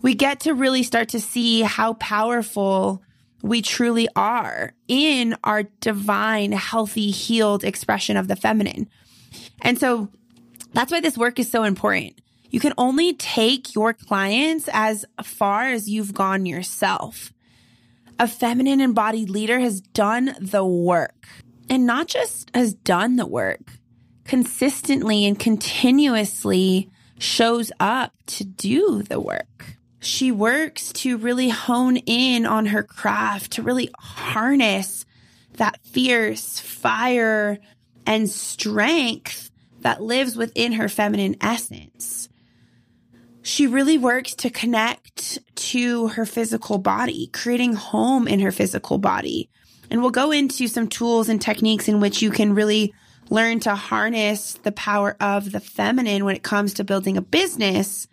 we 0.05 0.15
get 0.15 0.41
to 0.41 0.53
really 0.53 0.83
start 0.83 1.09
to 1.09 1.19
see 1.19 1.63
how 1.63 1.95
powerful 1.95 3.03
we 3.43 3.63
truly 3.63 4.07
are 4.15 4.75
in 4.87 5.35
our 5.43 5.63
divine, 5.81 6.53
healthy, 6.53 7.11
healed 7.11 7.65
expression 7.65 8.19
of 8.19 8.29
the 8.29 8.37
feminine. 8.37 8.87
And 9.63 9.81
so 9.81 10.11
that's 10.75 10.93
why 10.93 11.01
this 11.01 11.17
work 11.17 11.39
is 11.39 11.51
so 11.51 11.63
important. 11.63 12.21
You 12.51 12.61
can 12.61 12.75
only 12.77 13.15
take 13.15 13.75
your 13.75 13.95
clients 13.95 14.69
as 14.75 15.07
far 15.23 15.69
as 15.69 15.89
you've 15.89 16.13
gone 16.13 16.45
yourself. 16.45 17.33
A 18.19 18.29
feminine 18.29 18.83
embodied 18.83 19.31
leader 19.31 19.59
has 19.59 19.81
done 19.81 20.37
the 20.39 20.67
work 20.67 21.29
and 21.71 21.87
not 21.87 22.09
just 22.09 22.51
has 22.55 22.75
done 22.75 23.17
the 23.17 23.27
work, 23.27 23.73
consistently 24.25 25.25
and 25.25 25.39
continuously 25.39 26.91
shows 27.19 27.73
up 27.81 28.13
to 28.27 28.45
do 28.45 29.03
the 29.03 29.19
work. 29.19 29.79
She 30.05 30.31
works 30.31 30.93
to 30.95 31.17
really 31.17 31.49
hone 31.49 31.97
in 31.97 32.45
on 32.47 32.67
her 32.67 32.83
craft, 32.83 33.53
to 33.53 33.63
really 33.63 33.91
harness 33.99 35.07
that 35.55 35.81
fierce 35.85 36.59
fire 36.59 37.59
and 38.07 38.29
strength 38.29 39.51
that 39.81 40.03
lives 40.03 40.37
within 40.37 40.73
her 40.73 40.89
feminine 40.89 41.37
essence. 41.41 42.29
She 43.43 43.67
really 43.67 43.99
works 43.99 44.35
to 44.37 44.51
connect 44.51 45.39
to 45.57 46.09
her 46.09 46.27
physical 46.27 46.79
body, 46.79 47.29
creating 47.29 47.75
home 47.75 48.27
in 48.27 48.41
her 48.41 48.53
physical 48.53 48.99
body, 48.99 49.49
and 49.91 50.01
we'll 50.01 50.11
go 50.11 50.33
into 50.33 50.67
some 50.67 50.89
tools 50.89 51.29
and 51.29 51.41
techniques 51.41 51.89
in 51.89 52.01
which 52.01 52.23
you 52.23 52.31
can 52.31 52.55
really 52.55 52.95
learn 53.31 53.61
to 53.61 53.75
harness 53.75 54.55
the 54.65 54.73
power 54.73 55.17
of 55.21 55.53
the 55.53 55.61
feminine 55.61 56.25
when 56.25 56.37
it 56.37 56.43
comes 56.43 56.75
to 56.75 56.85
building 56.85 57.17
a 57.17 57.23
business. 57.23 58.09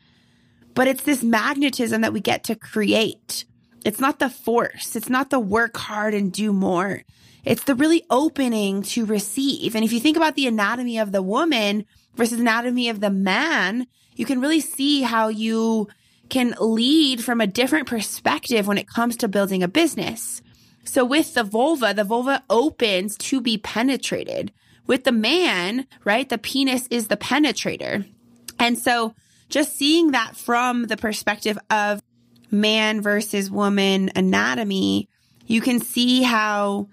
But 0.74 0.88
it's 0.88 1.04
this 1.04 1.24
magnetism 1.24 2.01
that 2.01 2.13
we 2.13 2.20
get 2.20 2.44
to 2.46 2.56
create. 2.56 3.46
It's 3.84 4.00
not 4.00 4.20
the 4.20 4.30
force. 4.30 4.96
It's 4.96 5.10
not 5.10 5.30
the 5.30 5.40
work 5.40 5.75
hard 5.78 6.13
and 6.13 6.32
do 6.32 6.54
more. 6.54 7.04
It's 7.44 7.63
the 7.63 7.75
really 7.75 8.04
opening 8.10 8.84
to 8.84 9.06
receive. 9.06 9.75
And 9.75 9.84
if 9.84 9.92
you 9.92 10.00
think 10.00 10.18
about 10.18 10.36
the 10.36 10.48
anatomy 10.48 11.00
of 11.00 11.12
the 11.12 11.24
woman 11.24 11.86
versus 12.16 12.40
anatomy 12.40 12.90
of 12.90 13.00
the 13.00 13.10
man, 13.10 13.88
you 14.16 14.25
can 14.25 14.40
really 14.40 14.60
see 14.60 15.01
how 15.01 15.30
you 15.30 15.88
can 16.30 16.56
lead 16.60 17.24
from 17.24 17.42
a 17.42 17.48
different 17.48 17.88
perspective 17.88 18.68
when 18.68 18.78
it 18.78 18.88
comes 18.88 19.18
to 19.18 19.28
building 19.28 19.63
a 19.63 19.68
business. 19.68 20.42
So 20.84 21.04
with 21.04 21.34
the 21.34 21.44
vulva, 21.44 21.94
the 21.94 22.04
vulva 22.04 22.44
opens 22.50 23.18
to 23.18 23.42
be 23.42 23.58
penetrated. 23.58 24.51
With 24.88 25.04
the 25.04 25.12
man, 25.12 25.88
right, 26.06 26.28
the 26.28 26.38
penis 26.38 26.88
is 26.90 27.08
the 27.08 27.18
penetrator. 27.18 28.08
And 28.60 28.78
so 28.78 29.13
just 29.51 29.77
seeing 29.77 30.12
that 30.12 30.36
from 30.36 30.88
the 30.88 30.98
perspective 30.98 31.58
of 31.70 32.01
man 32.50 33.01
versus 33.01 33.51
woman 33.51 34.10
anatomy, 34.15 35.08
you 35.46 35.62
can 35.62 35.79
see 35.79 36.24
how 36.24 36.88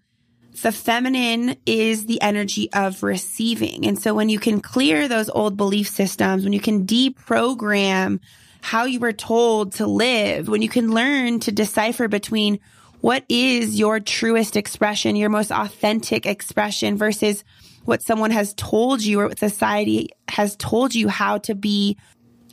the 0.63 0.73
feminine 0.73 1.57
is 1.67 2.07
the 2.07 2.21
energy 2.21 2.71
of 2.73 3.03
receiving. 3.03 3.87
And 3.87 3.99
so 3.99 4.15
when 4.15 4.29
you 4.29 4.39
can 4.39 4.61
clear 4.61 5.07
those 5.07 5.29
old 5.29 5.57
belief 5.57 5.89
systems, 5.89 6.45
when 6.45 6.53
you 6.53 6.61
can 6.61 6.85
deprogram 6.85 8.21
how 8.61 8.85
you 8.85 8.99
were 8.99 9.13
told 9.13 9.75
to 9.75 9.87
live, 9.87 10.49
when 10.49 10.63
you 10.63 10.69
can 10.69 10.93
learn 10.93 11.39
to 11.41 11.53
decipher 11.53 12.09
between 12.09 12.59
what 13.01 13.25
is 13.29 13.79
your 13.79 14.01
truest 14.01 14.57
expression, 14.57 15.15
your 15.15 15.31
most 15.31 15.53
authentic 15.53 16.27
expression 16.27 16.97
versus 16.97 17.45
what 17.85 18.03
someone 18.03 18.33
has 18.33 18.53
told 18.55 19.03
you 19.03 19.21
or 19.21 19.29
what 19.29 19.39
society 19.39 20.11
has 20.29 20.57
told 20.57 20.95
you 20.95 21.09
how 21.09 21.39
to 21.39 21.55
be, 21.55 21.97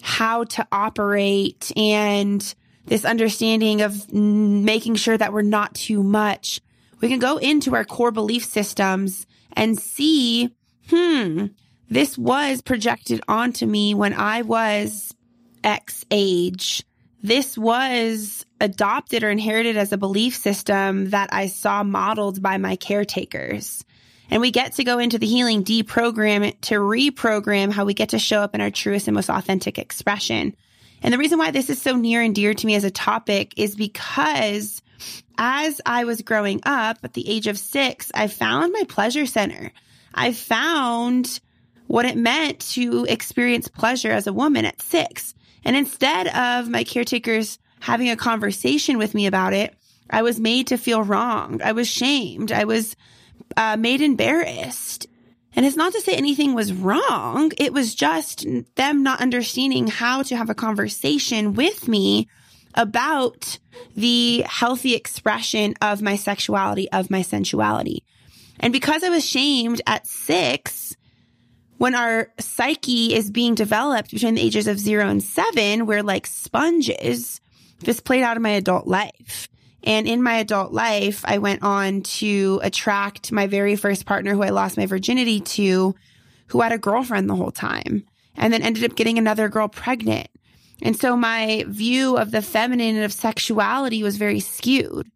how 0.05 0.43
to 0.43 0.67
operate 0.71 1.71
and 1.75 2.55
this 2.85 3.03
understanding 3.03 3.81
of 3.81 4.11
making 4.13 4.95
sure 4.95 5.17
that 5.17 5.33
we're 5.33 5.41
not 5.41 5.73
too 5.73 6.03
much. 6.03 6.61
We 7.01 7.09
can 7.09 7.19
go 7.19 7.37
into 7.37 7.75
our 7.75 7.83
core 7.83 8.11
belief 8.11 8.45
systems 8.45 9.25
and 9.53 9.79
see, 9.79 10.51
hmm, 10.89 11.47
this 11.89 12.17
was 12.17 12.61
projected 12.61 13.21
onto 13.27 13.65
me 13.65 13.93
when 13.93 14.13
I 14.13 14.43
was 14.43 15.13
X 15.63 16.05
age 16.11 16.85
this 17.25 17.57
was 17.57 18.45
adopted 18.61 19.23
or 19.23 19.31
inherited 19.31 19.77
as 19.77 19.91
a 19.91 19.97
belief 19.97 20.35
system 20.35 21.09
that 21.09 21.29
I 21.31 21.47
saw 21.47 21.81
modeled 21.81 22.39
by 22.39 22.57
my 22.57 22.75
caretakers. 22.75 23.83
And 24.29 24.41
we 24.41 24.51
get 24.51 24.73
to 24.73 24.83
go 24.83 24.99
into 24.99 25.19
the 25.19 25.27
healing, 25.27 25.63
deprogram 25.63 26.59
to 26.61 26.75
reprogram 26.75 27.71
how 27.71 27.85
we 27.85 27.93
get 27.93 28.09
to 28.09 28.19
show 28.19 28.41
up 28.41 28.55
in 28.55 28.61
our 28.61 28.71
truest 28.71 29.07
and 29.07 29.15
most 29.15 29.29
authentic 29.29 29.77
expression. 29.77 30.55
And 31.01 31.13
the 31.13 31.17
reason 31.17 31.37
why 31.37 31.51
this 31.51 31.69
is 31.69 31.81
so 31.81 31.95
near 31.95 32.21
and 32.21 32.33
dear 32.33 32.53
to 32.53 32.65
me 32.65 32.75
as 32.75 32.83
a 32.83 32.91
topic 32.91 33.53
is 33.57 33.75
because 33.75 34.81
as 35.37 35.81
I 35.85 36.05
was 36.05 36.21
growing 36.21 36.61
up 36.65 36.97
at 37.03 37.13
the 37.13 37.29
age 37.29 37.47
of 37.47 37.59
six, 37.59 38.11
I 38.13 38.27
found 38.27 38.73
my 38.73 38.83
pleasure 38.87 39.25
center. 39.25 39.71
I 40.13 40.31
found 40.31 41.39
what 41.87 42.05
it 42.05 42.17
meant 42.17 42.61
to 42.71 43.05
experience 43.07 43.67
pleasure 43.67 44.11
as 44.11 44.27
a 44.27 44.33
woman 44.33 44.65
at 44.65 44.81
six. 44.81 45.35
And 45.63 45.75
instead 45.75 46.27
of 46.27 46.69
my 46.69 46.83
caretakers 46.83 47.59
having 47.79 48.09
a 48.09 48.15
conversation 48.15 48.97
with 48.97 49.13
me 49.13 49.27
about 49.27 49.53
it, 49.53 49.75
I 50.09 50.21
was 50.21 50.39
made 50.39 50.67
to 50.67 50.77
feel 50.77 51.03
wrong. 51.03 51.61
I 51.63 51.73
was 51.73 51.87
shamed. 51.87 52.51
I 52.51 52.63
was 52.63 52.95
uh, 53.57 53.77
made 53.77 54.01
embarrassed. 54.01 55.07
And 55.55 55.65
it's 55.65 55.77
not 55.77 55.93
to 55.93 56.01
say 56.01 56.13
anything 56.13 56.53
was 56.53 56.73
wrong. 56.73 57.51
It 57.57 57.71
was 57.71 57.95
just 57.95 58.45
them 58.75 59.03
not 59.03 59.21
understanding 59.21 59.87
how 59.87 60.23
to 60.23 60.35
have 60.35 60.49
a 60.49 60.55
conversation 60.55 61.53
with 61.53 61.87
me 61.87 62.27
about 62.73 63.57
the 63.95 64.43
healthy 64.47 64.95
expression 64.95 65.73
of 65.81 66.01
my 66.01 66.17
sexuality, 66.17 66.91
of 66.91 67.09
my 67.09 67.21
sensuality. 67.21 68.03
And 68.59 68.73
because 68.73 69.03
I 69.03 69.09
was 69.09 69.25
shamed 69.25 69.81
at 69.87 70.07
six, 70.07 70.95
when 71.77 71.95
our 71.95 72.29
psyche 72.39 73.13
is 73.13 73.31
being 73.31 73.55
developed 73.55 74.11
between 74.11 74.35
the 74.35 74.41
ages 74.41 74.67
of 74.67 74.79
zero 74.79 75.07
and 75.07 75.23
seven, 75.23 75.85
we're 75.85 76.03
like 76.03 76.25
sponges. 76.27 77.41
This 77.79 77.99
played 77.99 78.23
out 78.23 78.37
in 78.37 78.43
my 78.43 78.51
adult 78.51 78.87
life. 78.87 79.47
And 79.85 80.07
in 80.07 80.23
my 80.23 80.37
adult 80.37 80.73
life, 80.73 81.23
I 81.25 81.37
went 81.37 81.61
on 81.61 82.01
to 82.01 82.59
attract 82.63 83.31
my 83.31 83.45
very 83.45 83.75
first 83.75 84.05
partner 84.05 84.33
who 84.33 84.41
I 84.41 84.49
lost 84.49 84.77
my 84.77 84.87
virginity 84.87 85.39
to, 85.41 85.95
who 86.47 86.61
had 86.61 86.71
a 86.71 86.79
girlfriend 86.79 87.29
the 87.29 87.35
whole 87.35 87.51
time 87.51 88.03
and 88.35 88.51
then 88.51 88.63
ended 88.63 88.83
up 88.83 88.95
getting 88.95 89.17
another 89.17 89.47
girl 89.47 89.67
pregnant. 89.67 90.27
And 90.81 90.97
so 90.97 91.15
my 91.15 91.65
view 91.67 92.17
of 92.17 92.31
the 92.31 92.41
feminine 92.41 92.95
and 92.95 93.05
of 93.05 93.13
sexuality 93.13 94.03
was 94.03 94.17
very 94.17 94.39
skewed. 94.39 95.09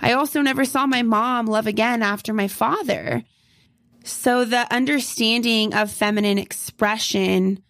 I 0.00 0.12
also 0.12 0.40
never 0.40 0.64
saw 0.64 0.86
my 0.86 1.02
mom 1.02 1.46
love 1.46 1.66
again 1.66 2.02
after 2.02 2.32
my 2.32 2.48
father. 2.48 3.22
So 4.04 4.44
the 4.44 4.72
understanding 4.72 5.74
of 5.74 5.90
feminine 5.90 6.38
expression 6.38 7.62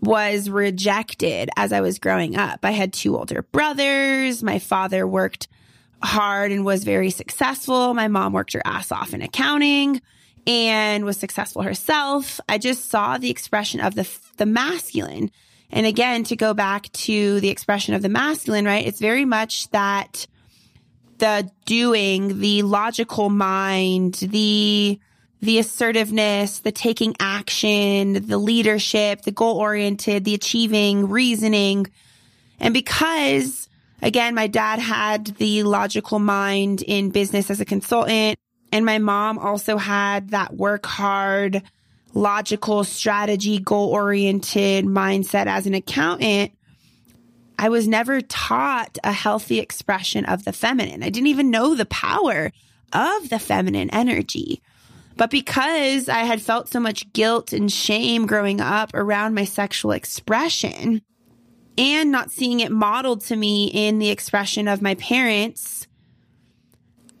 was 0.00 0.50
rejected 0.50 1.48
as 1.56 1.72
I 1.72 1.80
was 1.80 1.98
growing 1.98 2.36
up. 2.36 2.60
I 2.64 2.72
had 2.72 2.92
two 2.92 3.16
older 3.16 3.42
brothers. 3.42 4.42
My 4.42 4.58
father 4.58 5.06
worked 5.06 5.48
hard 6.02 6.52
and 6.52 6.64
was 6.64 6.84
very 6.84 7.10
successful. 7.10 7.94
My 7.94 8.08
mom 8.08 8.32
worked 8.32 8.52
her 8.54 8.62
ass 8.64 8.92
off 8.92 9.14
in 9.14 9.22
accounting 9.22 10.00
and 10.46 11.04
was 11.04 11.16
successful 11.16 11.62
herself. 11.62 12.40
I 12.48 12.58
just 12.58 12.90
saw 12.90 13.18
the 13.18 13.30
expression 13.30 13.80
of 13.80 13.94
the 13.94 14.08
the 14.36 14.46
masculine. 14.46 15.30
And 15.70 15.86
again, 15.86 16.24
to 16.24 16.36
go 16.36 16.52
back 16.52 16.92
to 16.92 17.40
the 17.40 17.48
expression 17.48 17.94
of 17.94 18.02
the 18.02 18.08
masculine, 18.08 18.64
right? 18.64 18.86
It's 18.86 19.00
very 19.00 19.24
much 19.24 19.70
that 19.70 20.26
the 21.18 21.50
doing, 21.64 22.40
the 22.40 22.62
logical 22.62 23.30
mind, 23.30 24.14
the 24.14 24.98
the 25.40 25.58
assertiveness, 25.58 26.60
the 26.60 26.70
taking 26.72 27.14
action, 27.18 28.26
the 28.26 28.38
leadership, 28.38 29.22
the 29.22 29.32
goal 29.32 29.56
oriented, 29.56 30.24
the 30.24 30.34
achieving, 30.34 31.08
reasoning. 31.08 31.86
And 32.60 32.72
because 32.72 33.61
again, 34.02 34.34
my 34.34 34.48
dad 34.48 34.78
had 34.78 35.26
the 35.36 35.62
logical 35.62 36.18
mind 36.18 36.82
in 36.82 37.10
business 37.10 37.50
as 37.50 37.60
a 37.60 37.64
consultant 37.64 38.38
and 38.72 38.86
my 38.86 38.98
mom 38.98 39.38
also 39.38 39.76
had 39.76 40.30
that 40.30 40.54
work 40.54 40.86
hard, 40.86 41.62
logical 42.14 42.84
strategy, 42.84 43.58
goal 43.58 43.90
oriented 43.90 44.86
mindset 44.86 45.46
as 45.46 45.66
an 45.66 45.74
accountant. 45.74 46.52
I 47.58 47.68
was 47.68 47.86
never 47.86 48.22
taught 48.22 48.96
a 49.04 49.12
healthy 49.12 49.60
expression 49.60 50.24
of 50.24 50.44
the 50.44 50.54
feminine. 50.54 51.02
I 51.02 51.10
didn't 51.10 51.28
even 51.28 51.50
know 51.50 51.74
the 51.74 51.84
power 51.84 52.50
of 52.94 53.28
the 53.28 53.38
feminine 53.38 53.90
energy. 53.90 54.62
But 55.18 55.30
because 55.30 56.08
I 56.08 56.20
had 56.20 56.40
felt 56.40 56.70
so 56.70 56.80
much 56.80 57.12
guilt 57.12 57.52
and 57.52 57.70
shame 57.70 58.26
growing 58.26 58.62
up 58.62 58.92
around 58.94 59.34
my 59.34 59.44
sexual 59.44 59.92
expression 59.92 61.02
and 61.78 62.10
not 62.10 62.30
seeing 62.30 62.60
it 62.60 62.70
modeled 62.70 63.22
to 63.22 63.36
me 63.36 63.66
in 63.66 63.98
the 63.98 64.10
expression 64.10 64.68
of 64.68 64.82
my 64.82 64.94
parents, 64.96 65.86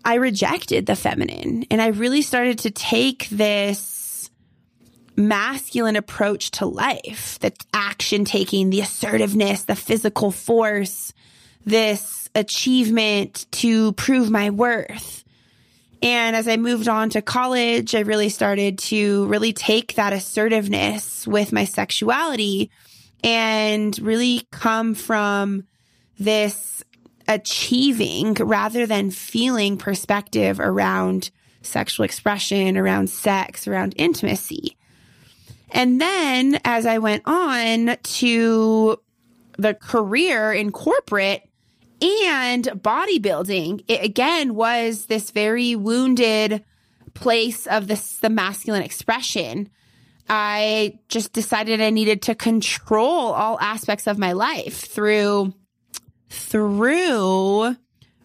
I 0.04 0.14
rejected 0.14 0.86
the 0.86 0.96
feminine 0.96 1.64
and 1.70 1.80
I 1.80 1.88
really 1.88 2.22
started 2.22 2.60
to 2.60 2.70
take 2.70 3.28
this 3.28 4.30
masculine 5.16 5.96
approach 5.96 6.50
to 6.52 6.66
life, 6.66 7.38
the 7.40 7.52
action 7.72 8.24
taking, 8.24 8.70
the 8.70 8.80
assertiveness, 8.80 9.64
the 9.64 9.76
physical 9.76 10.30
force, 10.30 11.12
this 11.64 12.28
achievement 12.34 13.46
to 13.52 13.92
prove 13.92 14.30
my 14.30 14.50
worth. 14.50 15.24
And 16.02 16.34
as 16.34 16.48
I 16.48 16.56
moved 16.56 16.88
on 16.88 17.10
to 17.10 17.22
college, 17.22 17.94
I 17.94 18.00
really 18.00 18.28
started 18.28 18.78
to 18.78 19.26
really 19.26 19.52
take 19.52 19.94
that 19.94 20.12
assertiveness 20.12 21.26
with 21.26 21.52
my 21.52 21.64
sexuality 21.64 22.70
and 23.22 23.98
really 24.00 24.46
come 24.50 24.94
from 24.94 25.64
this 26.18 26.84
achieving 27.28 28.34
rather 28.34 28.86
than 28.86 29.10
feeling 29.10 29.76
perspective 29.76 30.60
around 30.60 31.30
sexual 31.62 32.04
expression, 32.04 32.76
around 32.76 33.08
sex, 33.08 33.66
around 33.68 33.94
intimacy. 33.96 34.76
And 35.70 36.00
then 36.00 36.60
as 36.64 36.84
I 36.84 36.98
went 36.98 37.22
on 37.24 37.96
to 37.96 39.00
the 39.58 39.74
career 39.74 40.52
in 40.52 40.72
corporate, 40.72 41.48
and 42.02 42.64
bodybuilding, 42.64 43.84
it 43.86 44.02
again 44.02 44.54
was 44.54 45.06
this 45.06 45.30
very 45.30 45.76
wounded 45.76 46.64
place 47.14 47.66
of 47.66 47.86
this, 47.86 48.16
the 48.16 48.30
masculine 48.30 48.82
expression. 48.82 49.70
I 50.28 50.98
just 51.08 51.32
decided 51.32 51.80
I 51.80 51.90
needed 51.90 52.22
to 52.22 52.34
control 52.34 53.32
all 53.32 53.58
aspects 53.60 54.06
of 54.06 54.18
my 54.18 54.32
life 54.32 54.80
through, 54.80 55.52
through 56.30 57.76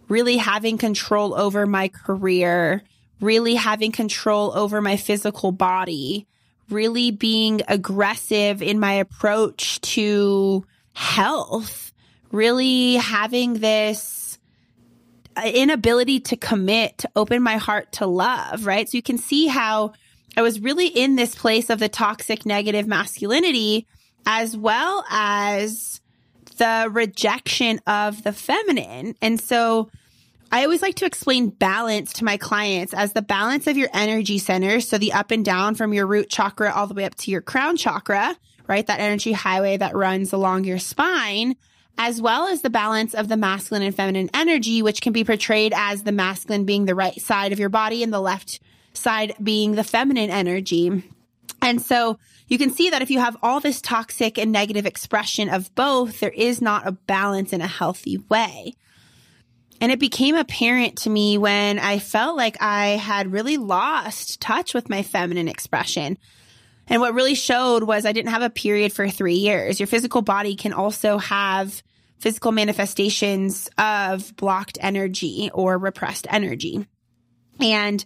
really 0.07 0.37
having 0.37 0.77
control 0.77 1.35
over 1.35 1.65
my 1.65 1.89
career, 1.89 2.83
really 3.19 3.55
having 3.55 3.91
control 3.91 4.57
over 4.57 4.81
my 4.81 4.95
physical 4.95 5.51
body, 5.51 6.27
really 6.69 7.11
being 7.11 7.61
aggressive 7.67 8.61
in 8.61 8.79
my 8.79 8.93
approach 8.93 9.81
to 9.81 10.65
health 10.93 11.87
really 12.31 12.95
having 12.95 13.53
this 13.53 14.37
inability 15.43 16.19
to 16.19 16.35
commit, 16.35 16.97
to 16.99 17.09
open 17.15 17.43
my 17.43 17.57
heart 17.57 17.91
to 17.93 18.07
love, 18.07 18.65
right? 18.65 18.89
So 18.89 18.97
you 18.97 19.03
can 19.03 19.17
see 19.17 19.47
how 19.47 19.93
I 20.37 20.43
was 20.43 20.59
really 20.59 20.87
in 20.87 21.15
this 21.15 21.33
place 21.33 21.71
of 21.71 21.79
the 21.79 21.89
toxic 21.89 22.45
negative 22.45 22.85
masculinity 22.85 23.87
as 24.27 24.55
well 24.55 25.03
as 25.09 25.99
the 26.57 26.89
rejection 26.91 27.79
of 27.87 28.21
the 28.23 28.31
feminine. 28.31 29.15
And 29.19 29.41
so 29.41 29.89
I 30.51 30.63
always 30.63 30.83
like 30.83 30.95
to 30.95 31.05
explain 31.05 31.49
balance 31.49 32.13
to 32.13 32.23
my 32.23 32.37
clients 32.37 32.93
as 32.93 33.13
the 33.13 33.23
balance 33.23 33.65
of 33.65 33.77
your 33.77 33.89
energy 33.93 34.37
centers. 34.37 34.87
So 34.87 34.99
the 34.99 35.13
up 35.13 35.31
and 35.31 35.43
down 35.43 35.73
from 35.73 35.91
your 35.91 36.05
root 36.05 36.29
chakra 36.29 36.71
all 36.71 36.85
the 36.85 36.93
way 36.93 37.05
up 37.05 37.15
to 37.15 37.31
your 37.31 37.41
crown 37.41 37.75
chakra, 37.75 38.35
right? 38.67 38.85
That 38.85 38.99
energy 38.99 39.31
highway 39.31 39.77
that 39.77 39.95
runs 39.95 40.33
along 40.33 40.65
your 40.65 40.79
spine 40.79 41.55
as 41.97 42.21
well 42.21 42.47
as 42.47 42.61
the 42.61 42.69
balance 42.69 43.15
of 43.15 43.27
the 43.27 43.37
masculine 43.37 43.81
and 43.81 43.95
feminine 43.95 44.29
energy, 44.35 44.83
which 44.83 45.01
can 45.01 45.13
be 45.13 45.23
portrayed 45.23 45.73
as 45.75 46.03
the 46.03 46.11
masculine 46.11 46.63
being 46.63 46.85
the 46.85 46.93
right 46.93 47.19
side 47.19 47.51
of 47.51 47.59
your 47.59 47.69
body 47.69 48.03
and 48.03 48.13
the 48.13 48.21
left 48.21 48.59
side 48.97 49.35
being 49.41 49.75
the 49.75 49.83
feminine 49.83 50.29
energy. 50.29 51.03
And 51.61 51.81
so 51.81 52.19
you 52.47 52.57
can 52.57 52.71
see 52.71 52.89
that 52.89 53.01
if 53.01 53.09
you 53.09 53.19
have 53.19 53.37
all 53.41 53.59
this 53.59 53.81
toxic 53.81 54.37
and 54.37 54.51
negative 54.51 54.85
expression 54.85 55.49
of 55.49 55.73
both, 55.75 56.19
there 56.19 56.31
is 56.31 56.61
not 56.61 56.87
a 56.87 56.91
balance 56.91 57.53
in 57.53 57.61
a 57.61 57.67
healthy 57.67 58.17
way. 58.29 58.73
And 59.79 59.91
it 59.91 59.99
became 59.99 60.35
apparent 60.35 60.99
to 60.99 61.09
me 61.09 61.37
when 61.37 61.77
I 61.77 61.99
felt 61.99 62.35
like 62.35 62.57
I 62.61 62.89
had 62.89 63.31
really 63.31 63.57
lost 63.57 64.41
touch 64.41 64.73
with 64.73 64.89
my 64.89 65.03
feminine 65.03 65.47
expression. 65.47 66.17
And 66.87 67.01
what 67.01 67.13
really 67.13 67.35
showed 67.35 67.83
was 67.83 68.05
I 68.05 68.13
didn't 68.13 68.31
have 68.31 68.41
a 68.41 68.49
period 68.49 68.93
for 68.93 69.09
three 69.09 69.35
years. 69.35 69.79
Your 69.79 69.87
physical 69.87 70.21
body 70.21 70.55
can 70.55 70.73
also 70.73 71.17
have 71.17 71.83
physical 72.17 72.51
manifestations 72.51 73.69
of 73.77 74.35
blocked 74.35 74.77
energy 74.81 75.51
or 75.53 75.77
repressed 75.77 76.25
energy. 76.29 76.87
And 77.59 78.03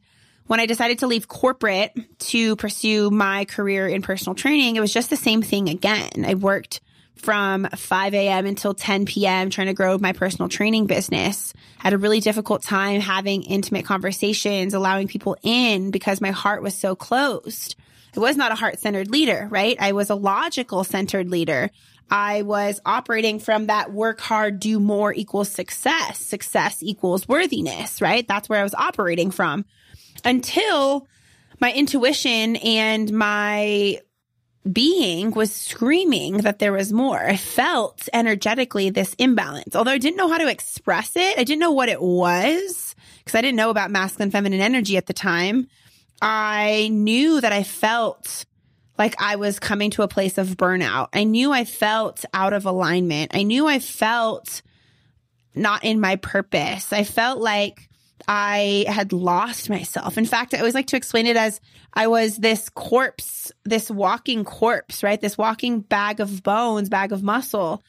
when 0.51 0.59
I 0.59 0.65
decided 0.65 0.99
to 0.99 1.07
leave 1.07 1.29
corporate 1.29 1.97
to 2.19 2.57
pursue 2.57 3.09
my 3.09 3.45
career 3.45 3.87
in 3.87 4.01
personal 4.01 4.35
training, 4.35 4.75
it 4.75 4.81
was 4.81 4.91
just 4.91 5.09
the 5.09 5.15
same 5.15 5.41
thing 5.41 5.69
again. 5.69 6.25
I 6.27 6.33
worked 6.33 6.81
from 7.15 7.69
5 7.73 8.13
a.m. 8.13 8.45
until 8.45 8.73
10 8.73 9.05
p.m. 9.05 9.49
trying 9.49 9.67
to 9.67 9.73
grow 9.73 9.97
my 9.97 10.11
personal 10.11 10.49
training 10.49 10.87
business. 10.87 11.53
had 11.77 11.93
a 11.93 11.97
really 11.97 12.19
difficult 12.19 12.63
time 12.63 12.99
having 12.99 13.43
intimate 13.43 13.85
conversations, 13.85 14.73
allowing 14.73 15.07
people 15.07 15.37
in 15.41 15.89
because 15.89 16.19
my 16.19 16.31
heart 16.31 16.61
was 16.61 16.75
so 16.75 16.97
closed. 16.97 17.77
I 18.13 18.19
was 18.19 18.35
not 18.35 18.51
a 18.51 18.55
heart 18.55 18.77
centered 18.77 19.09
leader, 19.09 19.47
right? 19.49 19.77
I 19.79 19.93
was 19.93 20.09
a 20.09 20.15
logical 20.15 20.83
centered 20.83 21.29
leader. 21.29 21.71
I 22.09 22.41
was 22.41 22.81
operating 22.85 23.39
from 23.39 23.67
that 23.67 23.93
work 23.93 24.19
hard, 24.19 24.59
do 24.59 24.81
more 24.81 25.13
equals 25.13 25.49
success. 25.49 26.19
Success 26.19 26.83
equals 26.83 27.25
worthiness, 27.25 28.01
right? 28.01 28.27
That's 28.27 28.49
where 28.49 28.59
I 28.59 28.63
was 28.63 28.73
operating 28.73 29.31
from 29.31 29.63
until 30.23 31.07
my 31.59 31.71
intuition 31.71 32.55
and 32.57 33.11
my 33.11 33.99
being 34.71 35.31
was 35.31 35.51
screaming 35.51 36.37
that 36.37 36.59
there 36.59 36.73
was 36.73 36.93
more. 36.93 37.19
I 37.19 37.35
felt 37.35 38.07
energetically 38.13 38.89
this 38.89 39.15
imbalance. 39.15 39.75
Although 39.75 39.91
I 39.91 39.97
didn't 39.97 40.17
know 40.17 40.29
how 40.29 40.37
to 40.37 40.49
express 40.49 41.15
it, 41.15 41.37
I 41.37 41.43
didn't 41.43 41.59
know 41.59 41.71
what 41.71 41.89
it 41.89 42.01
was 42.01 42.95
because 43.19 43.37
I 43.37 43.41
didn't 43.41 43.57
know 43.57 43.69
about 43.69 43.91
masculine 43.91 44.31
feminine 44.31 44.61
energy 44.61 44.97
at 44.97 45.07
the 45.07 45.13
time. 45.13 45.67
I 46.21 46.89
knew 46.91 47.41
that 47.41 47.51
I 47.51 47.63
felt 47.63 48.45
like 48.97 49.19
I 49.19 49.37
was 49.37 49.59
coming 49.59 49.89
to 49.91 50.03
a 50.03 50.07
place 50.07 50.37
of 50.37 50.49
burnout. 50.49 51.07
I 51.13 51.23
knew 51.23 51.51
I 51.51 51.65
felt 51.65 52.23
out 52.33 52.53
of 52.53 52.65
alignment. 52.65 53.35
I 53.35 53.41
knew 53.41 53.65
I 53.65 53.79
felt 53.79 54.61
not 55.55 55.83
in 55.83 55.99
my 55.99 56.17
purpose. 56.17 56.93
I 56.93 57.03
felt 57.03 57.39
like 57.39 57.89
I 58.27 58.85
had 58.87 59.13
lost 59.13 59.69
myself. 59.69 60.17
In 60.17 60.25
fact, 60.25 60.53
I 60.53 60.59
always 60.59 60.75
like 60.75 60.87
to 60.87 60.97
explain 60.97 61.27
it 61.27 61.37
as 61.37 61.59
I 61.93 62.07
was 62.07 62.37
this 62.37 62.69
corpse, 62.69 63.51
this 63.63 63.89
walking 63.89 64.43
corpse, 64.43 65.03
right? 65.03 65.19
This 65.19 65.37
walking 65.37 65.81
bag 65.81 66.19
of 66.19 66.43
bones, 66.43 66.89
bag 66.89 67.11
of 67.11 67.23
muscle. 67.23 67.83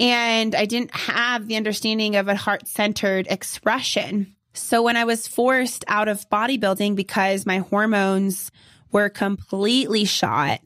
And 0.00 0.54
I 0.54 0.66
didn't 0.66 0.94
have 0.94 1.46
the 1.46 1.56
understanding 1.56 2.16
of 2.16 2.28
a 2.28 2.36
heart 2.36 2.68
centered 2.68 3.26
expression. 3.28 4.34
So 4.52 4.82
when 4.82 4.96
I 4.96 5.04
was 5.04 5.26
forced 5.26 5.84
out 5.88 6.08
of 6.08 6.28
bodybuilding 6.30 6.96
because 6.96 7.46
my 7.46 7.58
hormones 7.58 8.50
were 8.90 9.08
completely 9.08 10.04
shot. 10.04 10.60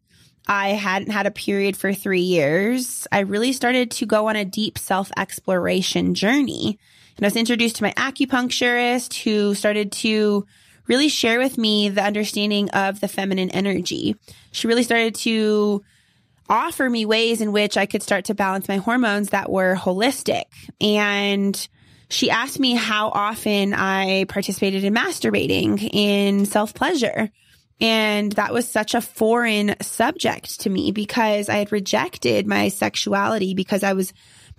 I 0.47 0.71
hadn't 0.71 1.13
had 1.13 1.27
a 1.27 1.31
period 1.31 1.77
for 1.77 1.93
three 1.93 2.21
years. 2.23 3.07
I 3.13 3.21
really 3.21 3.53
started 3.53 3.91
to 3.93 4.07
go 4.07 4.29
on 4.29 4.37
a 4.37 4.45
deep 4.45 4.79
self 4.79 5.11
exploration 5.17 6.15
journey. 6.15 6.79
And 7.17 7.25
I 7.25 7.27
was 7.27 7.37
introduced 7.37 7.77
to 7.77 7.85
my 7.85 7.93
acupuncturist 7.93 9.23
who 9.23 9.55
started 9.55 9.93
to 9.93 10.47
really 10.87 11.09
share 11.09 11.39
with 11.39 11.59
me 11.59 11.89
the 11.89 12.03
understanding 12.03 12.71
of 12.71 13.01
the 13.01 13.09
feminine 13.09 13.51
energy. 13.51 14.17
She 14.51 14.67
really 14.67 14.83
started 14.83 15.15
to 15.17 15.83
offer 16.49 16.89
me 16.89 17.07
ways 17.07 17.41
in 17.41 17.53
which 17.53 17.77
I 17.77 17.87
could 17.87 18.03
start 18.03 18.27
to 18.27 18.35
balance 18.35 18.69
my 18.69 18.77
hormones 18.77 19.31
that 19.31 19.51
were 19.51 19.77
holistic. 19.77 20.45
And 20.81 21.69
she 22.11 22.31
asked 22.31 22.61
me 22.61 22.75
how 22.75 23.09
often 23.09 23.73
I 23.73 24.25
participated 24.25 24.85
in 24.85 24.95
masturbating 24.95 25.89
in 25.93 26.45
self 26.47 26.75
pleasure. 26.75 27.31
And 27.81 28.31
that 28.33 28.53
was 28.53 28.69
such 28.69 28.95
a 28.95 29.01
foreign 29.01 29.75
subject 29.81 30.61
to 30.61 30.71
me 30.71 30.93
because 30.93 31.49
I 31.49 31.57
had 31.57 31.73
rejected 31.73 32.47
my 32.47 32.69
sexuality 32.69 33.55
because 33.55 33.83
I 33.83 33.95
was 33.95 34.13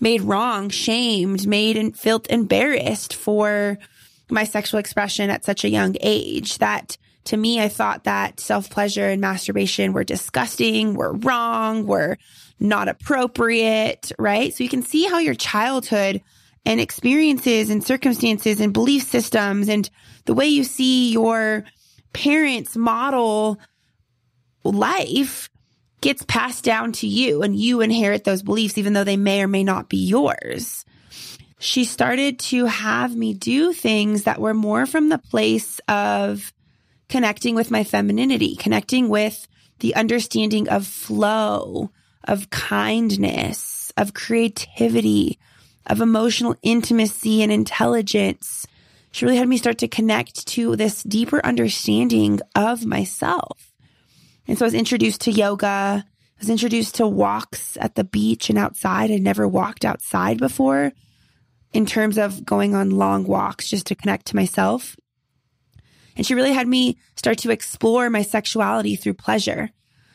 made 0.04 0.22
wrong, 0.22 0.70
shamed, 0.70 1.48
made 1.48 1.78
and 1.78 1.98
felt 1.98 2.28
embarrassed 2.30 3.16
for 3.16 3.80
my 4.30 4.44
sexual 4.44 4.80
expression 4.80 5.30
at 5.30 5.46
such 5.46 5.64
a 5.64 5.70
young 5.70 5.96
age 6.02 6.58
that 6.60 6.98
to 7.26 7.38
me, 7.38 7.62
I 7.62 7.70
thought 7.70 8.04
that 8.04 8.42
self 8.42 8.70
pleasure 8.70 9.08
and 9.08 9.22
masturbation 9.22 9.94
were 9.94 10.04
disgusting, 10.04 10.94
were 10.94 11.14
wrong, 11.14 11.88
were 11.88 12.18
not 12.60 12.90
appropriate, 12.90 14.12
right? 14.20 14.54
So 14.54 14.64
you 14.64 14.70
can 14.70 14.84
see 14.84 15.06
how 15.06 15.20
your 15.20 15.36
childhood 15.36 16.22
and 16.66 16.82
experiences 16.82 17.70
and 17.70 17.82
circumstances 17.82 18.60
and 18.60 18.74
belief 18.74 19.04
systems 19.04 19.70
and 19.70 19.90
the 20.26 20.34
way 20.34 20.48
you 20.48 20.66
see 20.66 21.14
your 21.14 21.64
parents 22.12 22.76
model 22.76 23.58
life 24.66 25.50
gets 26.04 26.22
passed 26.24 26.66
down 26.66 26.92
to 26.92 27.08
you 27.08 27.42
and 27.44 27.56
you 27.56 27.80
inherit 27.80 28.26
those 28.26 28.44
beliefs, 28.44 28.78
even 28.78 28.92
though 28.92 29.06
they 29.06 29.16
may 29.16 29.42
or 29.42 29.48
may 29.48 29.64
not 29.64 29.88
be 29.88 29.98
yours. 29.98 30.84
She 31.60 31.86
started 31.86 32.40
to 32.40 32.66
have 32.66 33.16
me 33.16 33.34
do 33.34 33.72
things 33.72 34.26
that 34.26 34.42
were 34.42 34.54
more 34.54 34.86
from 34.86 35.08
the 35.08 35.18
place 35.18 35.80
of 35.88 36.52
connecting 37.08 37.56
with 37.56 37.72
my 37.72 37.86
femininity, 37.86 38.58
connecting 38.58 39.08
with 39.08 39.48
the 39.80 39.96
understanding 39.96 40.68
of 40.68 40.86
flow, 40.86 41.90
of 42.26 42.50
kindness, 42.50 43.94
of 43.96 44.14
creativity, 44.14 45.40
of 45.86 46.02
emotional 46.02 46.58
intimacy 46.62 47.42
and 47.42 47.52
intelligence. 47.52 48.68
She 49.12 49.24
really 49.24 49.38
had 49.38 49.48
me 49.48 49.58
start 49.58 49.78
to 49.78 49.88
connect 49.88 50.48
to 50.48 50.76
this 50.76 51.02
deeper 51.04 51.40
understanding 51.46 52.42
of 52.56 52.86
myself. 52.86 53.73
And 54.48 54.58
so 54.58 54.66
I 54.66 54.68
was 54.68 54.74
introduced 54.74 55.22
to 55.22 55.32
yoga. 55.32 55.68
I 56.06 56.40
was 56.40 56.50
introduced 56.50 56.96
to 56.96 57.08
walks 57.08 57.78
at 57.80 57.96
the 57.96 58.04
beach 58.04 58.50
and 58.50 58.60
outside. 58.60 59.12
I'd 59.12 59.22
never 59.22 59.48
walked 59.48 59.86
outside 59.86 60.38
before 60.38 60.92
in 61.72 61.86
terms 61.86 62.18
of 62.18 62.46
going 62.46 62.76
on 62.76 62.92
long 62.92 63.26
walks 63.26 63.70
just 63.70 63.88
to 63.88 63.96
connect 63.96 64.28
to 64.28 64.36
myself. 64.36 64.96
And 66.16 66.26
she 66.26 66.36
really 66.36 66.54
had 66.54 66.68
me 66.68 66.98
start 67.16 67.40
to 67.40 67.52
explore 67.52 68.10
my 68.10 68.22
sexuality 68.22 68.96
through 68.96 69.16
pleasure. 69.16 69.70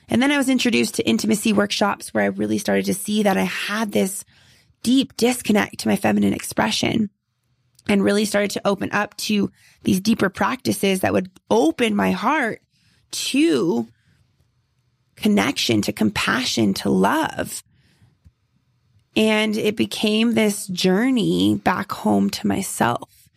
And 0.08 0.22
then 0.22 0.30
I 0.30 0.38
was 0.38 0.48
introduced 0.48 0.94
to 0.94 1.08
intimacy 1.08 1.52
workshops 1.52 2.14
where 2.14 2.24
I 2.24 2.28
really 2.28 2.58
started 2.58 2.86
to 2.86 2.94
see 2.94 3.24
that 3.24 3.36
I 3.36 3.42
had 3.42 3.92
this 3.92 4.24
deep 4.82 5.16
disconnect 5.16 5.80
to 5.80 5.88
my 5.88 5.96
feminine 5.96 6.32
expression 6.32 7.10
and 7.88 8.04
really 8.04 8.24
started 8.24 8.52
to 8.52 8.66
open 8.66 8.90
up 8.92 9.16
to 9.16 9.50
these 9.82 10.00
deeper 10.00 10.28
practices 10.28 11.00
that 11.00 11.12
would 11.12 11.30
open 11.50 11.96
my 11.96 12.12
heart 12.12 12.60
to 13.10 13.88
connection, 15.20 15.82
to 15.82 15.92
compassion, 15.92 16.74
to 16.74 16.90
love. 16.90 17.62
And 19.16 19.56
it 19.56 19.76
became 19.76 20.34
this 20.34 20.66
journey 20.66 21.60
back 21.62 21.90
home 21.90 22.30
to 22.30 22.46
myself. 22.46 23.28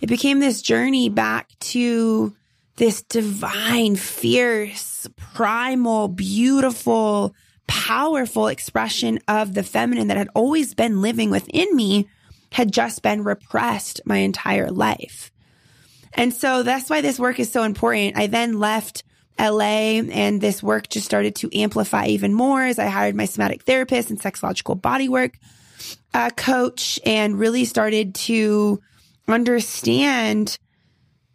It 0.00 0.08
became 0.08 0.40
this 0.40 0.62
journey 0.62 1.08
back 1.08 1.48
to 1.60 2.34
this 2.76 3.02
divine, 3.02 3.96
fierce, 3.96 5.06
primal, 5.16 6.08
beautiful, 6.08 7.34
powerful 7.66 8.48
expression 8.48 9.20
of 9.28 9.54
the 9.54 9.62
feminine 9.62 10.08
that 10.08 10.16
had 10.16 10.30
always 10.34 10.74
been 10.74 11.02
living 11.02 11.30
within 11.30 11.76
me 11.76 12.08
had 12.52 12.72
just 12.72 13.02
been 13.02 13.22
repressed 13.22 14.00
my 14.04 14.18
entire 14.18 14.70
life. 14.70 15.30
And 16.14 16.34
so 16.34 16.62
that's 16.62 16.90
why 16.90 17.00
this 17.00 17.18
work 17.18 17.38
is 17.38 17.52
so 17.52 17.62
important. 17.62 18.16
I 18.16 18.26
then 18.26 18.58
left 18.58 19.04
LA 19.40 20.02
and 20.12 20.40
this 20.40 20.62
work 20.62 20.88
just 20.88 21.06
started 21.06 21.34
to 21.36 21.50
amplify 21.58 22.06
even 22.06 22.34
more 22.34 22.62
as 22.62 22.78
I 22.78 22.86
hired 22.86 23.14
my 23.14 23.24
somatic 23.24 23.62
therapist 23.62 24.10
and 24.10 24.20
sexological 24.20 24.78
bodywork 24.78 25.34
uh, 26.12 26.30
coach 26.30 27.00
and 27.04 27.38
really 27.38 27.64
started 27.64 28.14
to 28.14 28.80
understand 29.26 30.58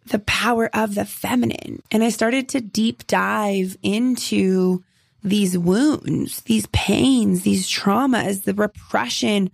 the 0.06 0.20
power 0.20 0.70
of 0.72 0.94
the 0.94 1.04
feminine. 1.04 1.82
And 1.90 2.04
I 2.04 2.10
started 2.10 2.48
to 2.50 2.60
deep 2.60 3.06
dive 3.06 3.76
into 3.82 4.84
these 5.22 5.58
wounds, 5.58 6.42
these 6.42 6.66
pains, 6.68 7.42
these 7.42 7.68
traumas, 7.68 8.44
the 8.44 8.54
repression 8.54 9.50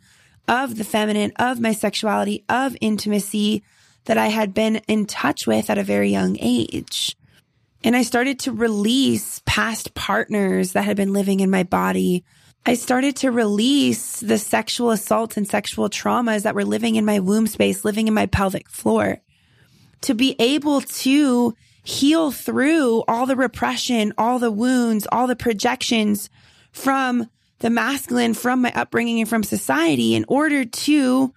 of 0.47 0.77
the 0.77 0.85
feminine, 0.85 1.33
of 1.37 1.61
my 1.61 1.73
sexuality, 1.73 2.45
of 2.49 2.77
intimacy 2.81 3.63
that 4.05 4.19
I 4.19 4.27
had 4.27 4.53
been 4.53 4.77
in 4.89 5.07
touch 5.07 5.47
with 5.47 5.71
at 5.71 5.79
a 5.79 5.85
very 5.85 6.11
young 6.11 6.37
age. 6.41 7.17
And 7.85 7.97
I 7.97 8.03
started 8.03 8.39
to 8.41 8.53
release 8.53 9.41
past 9.45 9.95
partners 9.95 10.73
that 10.73 10.85
had 10.85 10.97
been 10.97 11.13
living 11.13 11.41
in 11.41 11.51
my 11.51 11.63
body 11.63 12.25
I 12.65 12.75
started 12.75 13.17
to 13.17 13.33
release 13.33 14.21
the 14.21 14.39
sexual 14.39 14.93
assault 14.93 15.37
and 15.37 15.49
sexual 15.49 15.89
traumas 15.89 16.45
that 16.45 16.55
were 16.55 16.65
living 16.65 16.95
in 16.95 17.05
my 17.05 17.19
womb 17.19 17.49
space, 17.49 17.85
living 17.85 18.07
in 18.07 18.15
my 18.15 18.27
pelvic 18.27 18.69
floor. 18.69 19.21
To 20.03 20.15
be 20.15 20.37
able 20.39 20.81
to 20.81 21.57
heal 21.83 22.31
through 22.31 23.03
all 23.09 23.27
the 23.27 23.35
repression, 23.35 24.13
all 24.17 24.39
the 24.39 24.53
wounds, 24.53 25.09
all 25.11 25.27
the 25.27 25.35
projections 25.35 26.31
from 26.71 27.29
the 27.59 27.71
masculine, 27.71 28.35
from 28.35 28.63
my 28.63 28.73
upbringing 28.77 29.19
and 29.19 29.29
from 29.29 29.43
society 29.43 30.15
in 30.15 30.25
order 30.29 30.65
to 30.65 31.35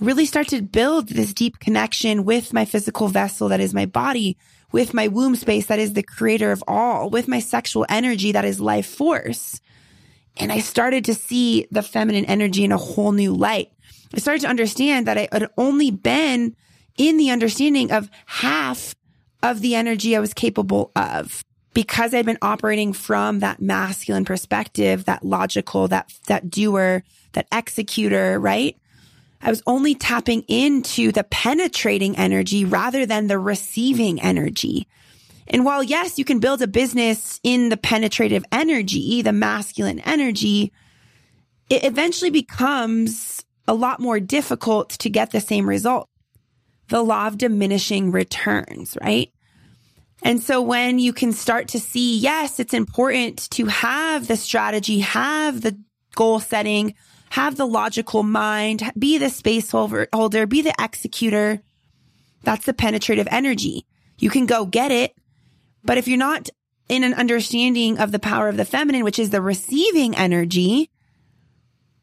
really 0.00 0.26
start 0.26 0.48
to 0.48 0.60
build 0.60 1.08
this 1.08 1.32
deep 1.32 1.58
connection 1.60 2.26
with 2.26 2.52
my 2.52 2.66
physical 2.66 3.08
vessel 3.08 3.48
that 3.48 3.60
is 3.60 3.72
my 3.72 3.86
body, 3.86 4.36
with 4.72 4.94
my 4.94 5.08
womb 5.08 5.34
space 5.34 5.66
that 5.66 5.78
is 5.78 5.94
the 5.94 6.02
creator 6.02 6.52
of 6.52 6.62
all, 6.68 7.10
with 7.10 7.28
my 7.28 7.40
sexual 7.40 7.86
energy 7.88 8.32
that 8.32 8.44
is 8.44 8.60
life 8.60 8.86
force 8.86 9.60
and 10.38 10.52
I 10.52 10.60
started 10.60 11.04
to 11.06 11.14
see 11.14 11.66
the 11.70 11.82
feminine 11.82 12.24
energy 12.24 12.64
in 12.64 12.72
a 12.72 12.76
whole 12.76 13.12
new 13.12 13.34
light. 13.34 13.72
I 14.14 14.20
started 14.20 14.42
to 14.42 14.48
understand 14.48 15.06
that 15.06 15.18
I 15.18 15.28
had 15.32 15.48
only 15.58 15.90
been 15.90 16.56
in 16.96 17.16
the 17.16 17.30
understanding 17.30 17.92
of 17.92 18.10
half 18.26 18.94
of 19.42 19.60
the 19.60 19.74
energy 19.74 20.16
I 20.16 20.20
was 20.20 20.34
capable 20.34 20.90
of 20.96 21.44
because 21.74 22.14
I'd 22.14 22.26
been 22.26 22.38
operating 22.42 22.92
from 22.92 23.40
that 23.40 23.60
masculine 23.60 24.24
perspective, 24.24 25.04
that 25.04 25.24
logical, 25.24 25.86
that, 25.88 26.12
that 26.26 26.50
doer, 26.50 27.04
that 27.32 27.46
executor, 27.52 28.40
right? 28.40 28.76
I 29.40 29.50
was 29.50 29.62
only 29.66 29.94
tapping 29.94 30.42
into 30.42 31.12
the 31.12 31.24
penetrating 31.24 32.16
energy 32.16 32.64
rather 32.64 33.06
than 33.06 33.26
the 33.26 33.38
receiving 33.38 34.20
energy. 34.20 34.88
And 35.46 35.64
while 35.64 35.82
yes, 35.82 36.18
you 36.18 36.24
can 36.24 36.40
build 36.40 36.60
a 36.60 36.66
business 36.66 37.40
in 37.42 37.68
the 37.68 37.76
penetrative 37.76 38.44
energy, 38.52 39.22
the 39.22 39.32
masculine 39.32 40.00
energy, 40.00 40.72
it 41.70 41.84
eventually 41.84 42.30
becomes 42.30 43.44
a 43.66 43.74
lot 43.74 44.00
more 44.00 44.20
difficult 44.20 44.90
to 44.90 45.10
get 45.10 45.30
the 45.30 45.40
same 45.40 45.68
result. 45.68 46.08
The 46.88 47.02
law 47.02 47.26
of 47.26 47.38
diminishing 47.38 48.10
returns, 48.10 48.96
right? 49.00 49.30
And 50.22 50.42
so 50.42 50.60
when 50.60 50.98
you 50.98 51.12
can 51.12 51.32
start 51.32 51.68
to 51.68 51.80
see, 51.80 52.18
yes, 52.18 52.58
it's 52.58 52.74
important 52.74 53.50
to 53.50 53.66
have 53.66 54.26
the 54.26 54.36
strategy, 54.36 55.00
have 55.00 55.60
the 55.60 55.78
goal 56.14 56.40
setting, 56.40 56.94
have 57.30 57.56
the 57.56 57.66
logical 57.66 58.22
mind, 58.22 58.92
be 58.98 59.18
the 59.18 59.30
space 59.30 59.70
holder, 59.70 60.46
be 60.46 60.62
the 60.62 60.74
executor. 60.80 61.60
That's 62.42 62.64
the 62.64 62.74
penetrative 62.74 63.28
energy. 63.30 63.86
You 64.18 64.30
can 64.30 64.46
go 64.46 64.66
get 64.66 64.90
it 64.90 65.14
but 65.84 65.98
if 65.98 66.08
you're 66.08 66.18
not 66.18 66.50
in 66.88 67.04
an 67.04 67.14
understanding 67.14 67.98
of 67.98 68.12
the 68.12 68.18
power 68.18 68.48
of 68.48 68.56
the 68.56 68.64
feminine, 68.64 69.04
which 69.04 69.18
is 69.18 69.30
the 69.30 69.42
receiving 69.42 70.14
energy, 70.14 70.90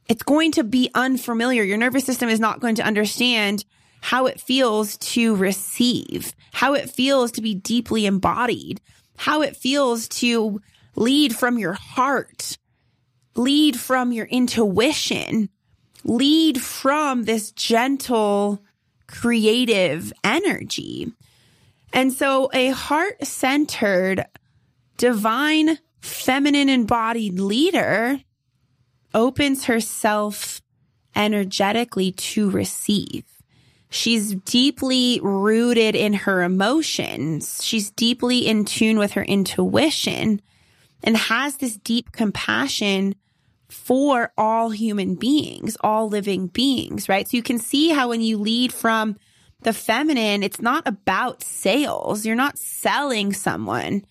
it's 0.07 0.23
going 0.23 0.51
to 0.53 0.63
be 0.63 0.89
unfamiliar. 0.93 1.63
Your 1.63 1.77
nervous 1.77 2.05
system 2.05 2.29
is 2.29 2.39
not 2.39 2.59
going 2.59 2.75
to 2.75 2.83
understand 2.83 3.65
how 4.01 4.27
it 4.27 4.39
feels 4.39 4.97
to 4.97 5.35
receive, 5.35 6.33
how 6.51 6.73
it 6.73 6.89
feels 6.89 7.31
to 7.33 7.41
be 7.41 7.55
deeply 7.55 8.05
embodied, 8.05 8.79
how 9.17 9.41
it 9.41 9.55
feels 9.55 10.07
to 10.07 10.61
lead 10.95 11.35
from 11.35 11.57
your 11.57 11.73
heart, 11.73 12.57
lead 13.36 13.80
from 13.80 14.12
your 14.12 14.26
intuition, 14.26 15.50
lead 16.04 16.62
from 16.62 17.24
this 17.24 17.52
gentle, 17.52 18.62
creative 19.08 20.12
energy. 20.24 21.12
And 21.93 22.12
so 22.12 22.50
a 22.54 22.69
heart 22.69 23.26
centered, 23.26 24.26
divine, 24.98 25.80
feminine 26.02 26.69
embodied 26.69 27.39
leader 27.39 28.19
opens 29.13 29.65
herself 29.65 30.62
energetically 31.15 32.12
to 32.12 32.50
receive. 32.50 33.24
She's 33.89 34.36
deeply 34.36 35.21
rooted 35.24 35.95
in 35.95 36.13
her 36.13 36.43
emotions. 36.43 37.63
She's 37.63 37.91
deeply 37.91 38.45
in 38.45 38.65
tune 38.65 39.00
with 39.00 39.13
her 39.13 39.24
intuition 39.24 40.41
and 41.02 41.15
has 41.15 41.58
this 41.58 41.78
deep 41.78 42.12
compassion 42.12 43.15
for 43.67 44.32
all 44.38 44.69
human 44.69 45.15
beings, 45.15 45.78
all 45.82 46.08
living 46.08 46.47
beings, 46.47 47.10
right? 47.10 47.28
So 47.28 47.38
you 47.38 47.43
can 47.43 47.60
see 47.60 47.89
how 47.89 48.10
when 48.10 48.21
you 48.21 48.38
lead 48.38 48.71
from 48.71 49.17
the 49.62 49.73
feminine, 49.73 50.43
it's 50.43 50.62
not 50.62 50.84
about 50.88 51.43
sales. 51.43 52.25
You're 52.25 52.36
not 52.36 52.58
selling 52.58 53.34
someone. 53.34 54.06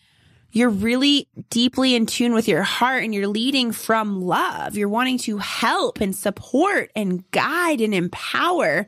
You're 0.51 0.71
really 0.71 1.29
deeply 1.51 1.95
in 1.95 2.07
tune 2.07 2.33
with 2.33 2.47
your 2.47 2.63
heart 2.63 3.03
and 3.03 3.15
you're 3.15 3.29
leading 3.29 3.73
from 3.73 4.23
love. 4.23 4.77
You're 4.77 4.89
wanting 4.89 5.19
to 5.19 5.39
help 5.39 6.01
and 6.01 6.15
support 6.15 6.91
and 6.95 7.29
guide 7.31 7.81
and 7.81 7.95
empower 7.95 8.87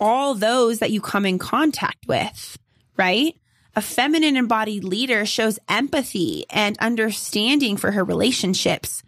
all 0.00 0.34
those 0.34 0.80
that 0.80 0.90
you 0.90 1.00
come 1.00 1.24
in 1.24 1.38
contact 1.38 2.06
with, 2.06 2.58
right? 2.96 3.34
A 3.74 3.80
feminine 3.80 4.36
embodied 4.36 4.84
leader 4.84 5.26
shows 5.26 5.58
empathy 5.68 6.44
and 6.50 6.78
understanding 6.78 7.76
for 7.76 7.92
her 7.92 8.04
relationships. 8.04 9.02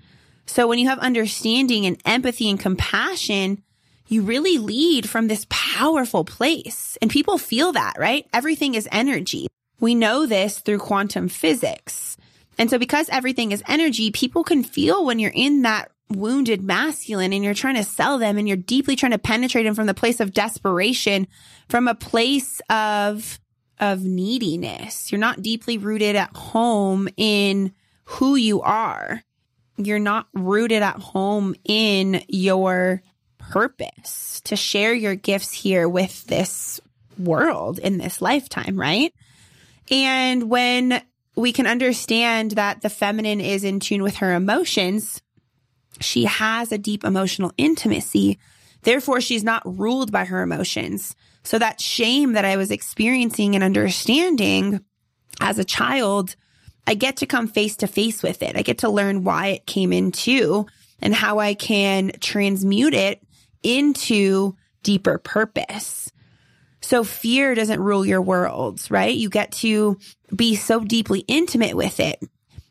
So 0.48 0.66
when 0.66 0.78
you 0.78 0.88
have 0.88 0.98
understanding 0.98 1.86
and 1.86 2.00
empathy 2.04 2.48
and 2.48 2.58
compassion, 2.58 3.62
you 4.08 4.22
really 4.22 4.56
lead 4.56 5.08
from 5.08 5.28
this 5.28 5.46
powerful 5.50 6.24
place. 6.24 6.96
And 7.02 7.10
people 7.10 7.36
feel 7.36 7.72
that, 7.72 7.94
right? 7.98 8.26
Everything 8.32 8.74
is 8.74 8.88
energy. 8.90 9.46
We 9.78 9.94
know 9.94 10.26
this 10.26 10.60
through 10.60 10.78
quantum 10.78 11.28
physics. 11.28 12.16
And 12.56 12.70
so 12.70 12.78
because 12.78 13.08
everything 13.10 13.52
is 13.52 13.62
energy, 13.68 14.10
people 14.10 14.42
can 14.42 14.64
feel 14.64 15.04
when 15.04 15.18
you're 15.18 15.30
in 15.32 15.62
that 15.62 15.90
wounded 16.08 16.62
masculine 16.62 17.34
and 17.34 17.44
you're 17.44 17.52
trying 17.54 17.76
to 17.76 17.84
sell 17.84 18.18
them 18.18 18.38
and 18.38 18.48
you're 18.48 18.56
deeply 18.56 18.96
trying 18.96 19.12
to 19.12 19.18
penetrate 19.18 19.66
them 19.66 19.74
from 19.74 19.86
the 19.86 19.94
place 19.94 20.18
of 20.18 20.32
desperation, 20.32 21.28
from 21.68 21.86
a 21.86 21.94
place 21.94 22.60
of, 22.70 23.38
of 23.78 24.02
neediness. 24.02 25.12
You're 25.12 25.20
not 25.20 25.42
deeply 25.42 25.76
rooted 25.76 26.16
at 26.16 26.34
home 26.34 27.08
in 27.18 27.74
who 28.04 28.36
you 28.36 28.62
are. 28.62 29.22
You're 29.78 29.98
not 29.98 30.26
rooted 30.34 30.82
at 30.82 30.96
home 30.96 31.54
in 31.64 32.22
your 32.28 33.02
purpose 33.38 34.40
to 34.42 34.56
share 34.56 34.92
your 34.92 35.14
gifts 35.14 35.52
here 35.52 35.88
with 35.88 36.24
this 36.26 36.80
world 37.16 37.78
in 37.78 37.98
this 37.98 38.20
lifetime, 38.20 38.78
right? 38.78 39.14
And 39.90 40.50
when 40.50 41.00
we 41.36 41.52
can 41.52 41.66
understand 41.66 42.52
that 42.52 42.82
the 42.82 42.90
feminine 42.90 43.40
is 43.40 43.64
in 43.64 43.80
tune 43.80 44.02
with 44.02 44.16
her 44.16 44.34
emotions, 44.34 45.22
she 46.00 46.24
has 46.24 46.72
a 46.72 46.78
deep 46.78 47.04
emotional 47.04 47.52
intimacy. 47.56 48.38
Therefore, 48.82 49.20
she's 49.20 49.44
not 49.44 49.62
ruled 49.64 50.12
by 50.12 50.24
her 50.24 50.42
emotions. 50.42 51.14
So 51.44 51.58
that 51.58 51.80
shame 51.80 52.32
that 52.32 52.44
I 52.44 52.56
was 52.56 52.70
experiencing 52.70 53.54
and 53.54 53.64
understanding 53.64 54.84
as 55.40 55.58
a 55.58 55.64
child, 55.64 56.36
I 56.88 56.94
get 56.94 57.18
to 57.18 57.26
come 57.26 57.48
face 57.48 57.76
to 57.76 57.86
face 57.86 58.22
with 58.22 58.42
it. 58.42 58.56
I 58.56 58.62
get 58.62 58.78
to 58.78 58.88
learn 58.88 59.22
why 59.22 59.48
it 59.48 59.66
came 59.66 59.92
into 59.92 60.64
and 61.02 61.14
how 61.14 61.38
I 61.38 61.52
can 61.52 62.12
transmute 62.18 62.94
it 62.94 63.22
into 63.62 64.56
deeper 64.82 65.18
purpose. 65.18 66.10
So 66.80 67.04
fear 67.04 67.54
doesn't 67.54 67.78
rule 67.78 68.06
your 68.06 68.22
worlds, 68.22 68.90
right? 68.90 69.14
You 69.14 69.28
get 69.28 69.52
to 69.52 69.98
be 70.34 70.56
so 70.56 70.80
deeply 70.80 71.24
intimate 71.28 71.76
with 71.76 72.00
it. 72.00 72.22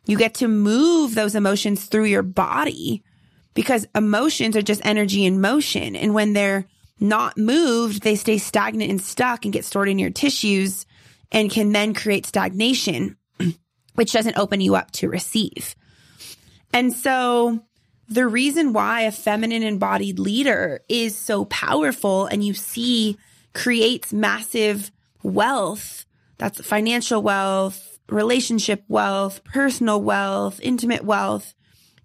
You 0.07 0.17
get 0.17 0.33
to 0.35 0.47
move 0.47 1.13
those 1.13 1.35
emotions 1.35 1.85
through 1.85 2.05
your 2.05 2.23
body 2.23 3.03
because 3.53 3.85
emotions 3.93 4.57
are 4.57 4.63
just 4.63 4.83
energy 4.83 5.25
in 5.25 5.41
motion. 5.41 5.95
And 5.95 6.15
when 6.15 6.33
they're 6.33 6.65
not 6.99 7.37
moved, 7.37 8.01
they 8.01 8.15
stay 8.15 8.39
stagnant 8.39 8.89
and 8.89 8.99
stuck 8.99 9.45
and 9.45 9.53
get 9.53 9.63
stored 9.63 9.89
in 9.89 9.99
your 9.99 10.09
tissues 10.09 10.87
and 11.31 11.51
can 11.51 11.71
then 11.71 11.93
create 11.93 12.25
stagnation, 12.25 13.16
which 13.97 14.13
doesn't 14.13 14.37
open 14.37 14.61
you 14.61 14.75
up 14.75 14.91
to 14.91 15.09
receive. 15.09 15.75
And 16.71 16.93
so 16.93 17.63
the 18.07 18.27
reason 18.27 18.71
why 18.71 19.01
a 19.01 19.11
feminine 19.11 19.63
embodied 19.63 20.19
leader 20.19 20.81
is 20.87 21.15
so 21.15 21.45
powerful 21.45 22.27
and 22.27 22.43
you 22.43 22.53
see 22.53 23.17
creates 23.55 24.13
massive 24.13 24.91
wealth 25.23 26.05
that's 26.37 26.61
financial 26.61 27.23
wealth, 27.23 27.97
relationship 28.07 28.83
wealth, 28.87 29.43
personal 29.43 29.99
wealth, 29.99 30.59
intimate 30.61 31.03
wealth 31.03 31.55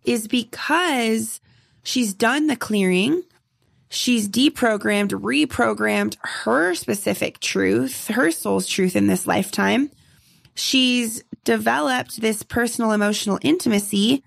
is 0.02 0.26
because 0.26 1.42
she's 1.82 2.14
done 2.14 2.46
the 2.46 2.56
clearing. 2.56 3.22
She's 3.90 4.30
deprogrammed, 4.30 5.10
reprogrammed 5.10 6.16
her 6.22 6.74
specific 6.74 7.40
truth, 7.40 8.08
her 8.08 8.30
soul's 8.30 8.66
truth 8.66 8.96
in 8.96 9.08
this 9.08 9.26
lifetime. 9.26 9.90
She's 10.54 11.24
developed 11.44 12.20
this 12.20 12.42
personal 12.42 12.92
emotional 12.92 13.38
intimacy 13.42 14.22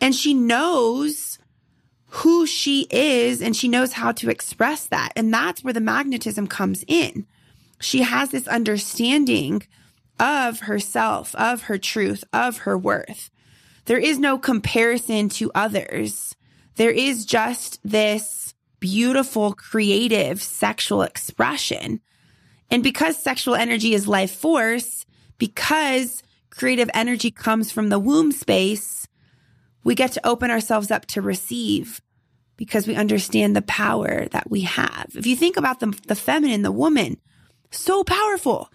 and 0.00 0.14
she 0.14 0.34
knows 0.34 1.38
who 2.08 2.46
she 2.46 2.86
is 2.90 3.42
and 3.42 3.56
she 3.56 3.68
knows 3.68 3.92
how 3.92 4.12
to 4.12 4.30
express 4.30 4.86
that. 4.86 5.12
And 5.16 5.32
that's 5.32 5.64
where 5.64 5.72
the 5.72 5.80
magnetism 5.80 6.46
comes 6.46 6.84
in. 6.86 7.26
She 7.80 8.02
has 8.02 8.30
this 8.30 8.46
understanding 8.46 9.62
of 10.20 10.60
herself, 10.60 11.34
of 11.34 11.62
her 11.62 11.78
truth, 11.78 12.22
of 12.32 12.58
her 12.58 12.78
worth. 12.78 13.30
There 13.86 13.98
is 13.98 14.18
no 14.18 14.38
comparison 14.38 15.28
to 15.30 15.50
others. 15.54 16.36
There 16.76 16.90
is 16.90 17.24
just 17.24 17.80
this 17.84 18.54
beautiful, 18.80 19.52
creative 19.52 20.42
sexual 20.42 21.02
expression. 21.02 22.00
And 22.70 22.82
because 22.82 23.22
sexual 23.22 23.54
energy 23.54 23.94
is 23.94 24.08
life 24.08 24.34
force, 24.34 25.03
because 25.38 26.22
creative 26.50 26.90
energy 26.94 27.30
comes 27.30 27.70
from 27.70 27.88
the 27.88 27.98
womb 27.98 28.32
space, 28.32 29.06
we 29.82 29.94
get 29.94 30.12
to 30.12 30.26
open 30.26 30.50
ourselves 30.50 30.90
up 30.90 31.06
to 31.06 31.22
receive 31.22 32.00
because 32.56 32.86
we 32.86 32.94
understand 32.94 33.54
the 33.54 33.62
power 33.62 34.26
that 34.30 34.50
we 34.50 34.62
have. 34.62 35.10
If 35.14 35.26
you 35.26 35.36
think 35.36 35.56
about 35.56 35.80
the, 35.80 35.98
the 36.06 36.14
feminine, 36.14 36.62
the 36.62 36.72
woman, 36.72 37.18
so 37.70 38.04
powerful. 38.04 38.70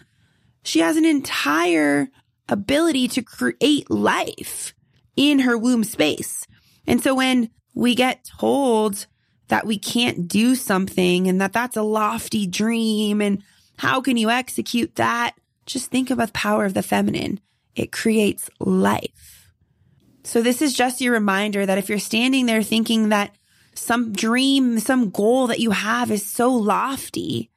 She 0.64 0.80
has 0.80 0.98
an 0.98 1.06
entire 1.06 2.10
ability 2.50 3.08
to 3.10 3.22
create 3.22 3.90
life 3.90 4.74
in 5.16 5.40
her 5.40 5.58
womb 5.58 5.84
space. 5.84 6.46
And 6.86 7.02
so 7.02 7.16
when 7.16 7.50
we 7.74 7.96
get 7.96 8.30
told 8.40 9.08
that 9.48 9.66
we 9.66 9.78
can't 9.78 10.28
do 10.28 10.56
something 10.56 11.28
and 11.28 11.40
that 11.42 11.54
that's 11.54 11.78
a 11.78 11.82
lofty 11.82 12.46
dream 12.46 13.22
and 13.22 13.44
how 13.78 14.02
can 14.02 14.18
you 14.18 14.30
execute 14.30 14.96
that? 14.96 15.36
Just 15.70 15.92
think 15.92 16.10
about 16.10 16.30
the 16.30 16.34
power 16.34 16.66
of 16.66 16.74
the 16.74 16.82
feminine. 16.82 17.40
It 17.76 17.92
creates 17.92 18.50
life. 18.60 19.52
So 20.24 20.42
this 20.42 20.64
is 20.64 20.74
just 20.74 21.00
your 21.00 21.14
reminder 21.14 21.64
that 21.64 21.78
if 21.78 21.90
you're 21.90 22.00
standing 22.00 22.48
there 22.48 22.64
thinking 22.64 23.10
that 23.10 23.36
some 23.76 24.12
dream, 24.12 24.80
some 24.80 25.12
goal 25.12 25.46
that 25.48 25.60
you 25.60 25.70
have 25.70 26.10
is 26.10 26.26
so 26.26 26.52
lofty, 26.52 27.52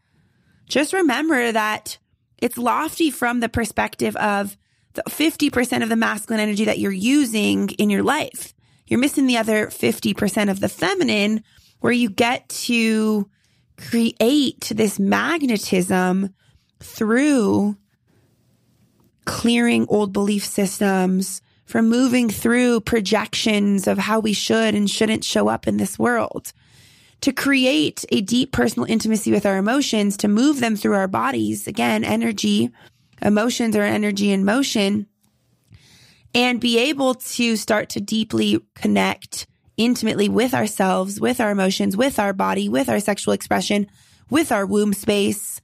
just 0.66 0.92
remember 0.92 1.52
that 1.52 1.96
it's 2.36 2.58
lofty 2.58 3.10
from 3.10 3.40
the 3.40 3.48
perspective 3.48 4.14
of 4.16 4.58
the 4.92 5.02
50% 5.08 5.82
of 5.82 5.88
the 5.88 5.96
masculine 5.96 6.40
energy 6.40 6.66
that 6.66 6.78
you're 6.78 6.92
using 6.92 7.70
in 7.70 7.88
your 7.88 8.02
life. 8.02 8.52
You're 8.86 9.00
missing 9.00 9.26
the 9.26 9.38
other 9.38 9.68
50% 9.68 10.50
of 10.50 10.60
the 10.60 10.68
feminine 10.68 11.42
where 11.80 11.94
you 11.94 12.10
get 12.10 12.46
to 12.50 13.30
create 13.78 14.70
this 14.74 15.00
magnetism 15.00 16.34
through 16.78 17.78
clearing 19.24 19.86
old 19.88 20.12
belief 20.12 20.44
systems, 20.44 21.42
from 21.64 21.88
moving 21.88 22.28
through 22.28 22.80
projections 22.80 23.86
of 23.86 23.96
how 23.96 24.20
we 24.20 24.34
should 24.34 24.74
and 24.74 24.90
shouldn't 24.90 25.24
show 25.24 25.48
up 25.48 25.66
in 25.66 25.78
this 25.78 25.98
world, 25.98 26.52
to 27.22 27.32
create 27.32 28.04
a 28.10 28.20
deep 28.20 28.52
personal 28.52 28.86
intimacy 28.90 29.30
with 29.30 29.46
our 29.46 29.56
emotions, 29.56 30.18
to 30.18 30.28
move 30.28 30.60
them 30.60 30.76
through 30.76 30.94
our 30.94 31.08
bodies. 31.08 31.66
Again, 31.66 32.04
energy, 32.04 32.70
emotions 33.22 33.74
are 33.74 33.82
energy 33.82 34.32
in 34.32 34.44
motion 34.44 35.06
and 36.34 36.60
be 36.60 36.78
able 36.78 37.14
to 37.14 37.56
start 37.56 37.88
to 37.90 38.00
deeply 38.00 38.60
connect 38.74 39.46
intimately 39.78 40.28
with 40.28 40.52
ourselves, 40.52 41.20
with 41.20 41.40
our 41.40 41.50
emotions, 41.50 41.96
with 41.96 42.18
our 42.18 42.34
body, 42.34 42.68
with 42.68 42.90
our 42.90 43.00
sexual 43.00 43.32
expression, 43.32 43.86
with 44.28 44.52
our 44.52 44.66
womb 44.66 44.92
space, 44.92 45.61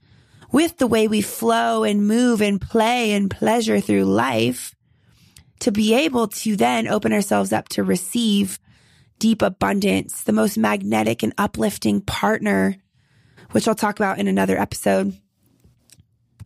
with 0.51 0.79
the 0.79 0.87
way 0.87 1.09
we 1.09 1.21
flow 1.21 1.85
and 1.85 2.07
move 2.07 2.41
and 2.41 2.61
play 2.61 3.13
and 3.13 3.31
pleasure 3.31 3.81
through 3.81 4.05
life 4.05 4.75
to 5.61 5.73
be 5.73 5.95
able 5.95 6.29
to 6.29 6.57
then 6.57 6.87
open 6.89 7.13
ourselves 7.13 7.53
up 7.53 7.69
to 7.69 7.83
receive 7.83 8.59
deep 9.19 9.43
abundance, 9.43 10.23
the 10.23 10.33
most 10.33 10.57
magnetic 10.57 11.23
and 11.23 11.35
uplifting 11.37 12.01
partner, 12.01 12.77
which 13.51 13.67
I'll 13.67 13.75
talk 13.75 13.99
about 13.99 14.19
in 14.19 14.29
another 14.29 14.59
episode. 14.59 15.19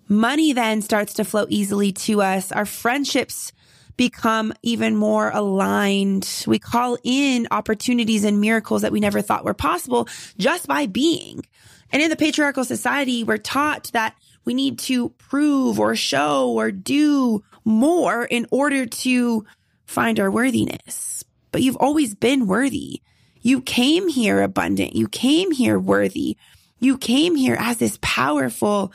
Money 0.09 0.53
then 0.53 0.83
starts 0.83 1.15
to 1.15 1.25
flow 1.25 1.47
easily 1.49 1.93
to 1.93 2.23
us. 2.23 2.53
Our 2.53 2.67
friendships 2.67 3.53
become 3.97 4.53
even 4.63 4.97
more 4.97 5.31
aligned. 5.31 6.45
We 6.47 6.59
call 6.59 6.97
in 7.05 7.47
opportunities 7.51 8.25
and 8.25 8.41
miracles 8.41 8.83
that 8.83 8.93
we 8.93 9.01
never 9.01 9.23
thought 9.23 9.45
were 9.45 9.55
possible 9.55 10.09
just 10.39 10.67
by 10.67 10.87
being. 10.87 11.45
And 11.93 12.03
in 12.03 12.09
the 12.09 12.17
patriarchal 12.17 12.65
society, 12.65 13.23
we're 13.23 13.37
taught 13.39 13.91
that 13.93 14.17
we 14.45 14.55
need 14.55 14.79
to 14.81 15.11
prove 15.11 15.79
or 15.79 15.95
show 15.95 16.51
or 16.53 16.71
do 16.73 17.45
more 17.65 18.25
in 18.25 18.47
order 18.51 18.87
to 18.87 19.45
find 19.87 20.19
our 20.19 20.31
worthiness. 20.31 21.25
but 21.53 21.61
you've 21.61 21.77
always 21.77 22.15
been 22.15 22.47
worthy. 22.47 23.03
You 23.43 23.61
came 23.61 24.09
here 24.09 24.41
abundant. 24.41 24.97
You 24.97 25.07
came 25.07 25.51
here 25.51 25.79
worthy. 25.79 26.39
You 26.81 26.97
came 26.97 27.37
here 27.37 27.57
as 27.61 27.77
this 27.77 27.99
powerful 28.01 28.93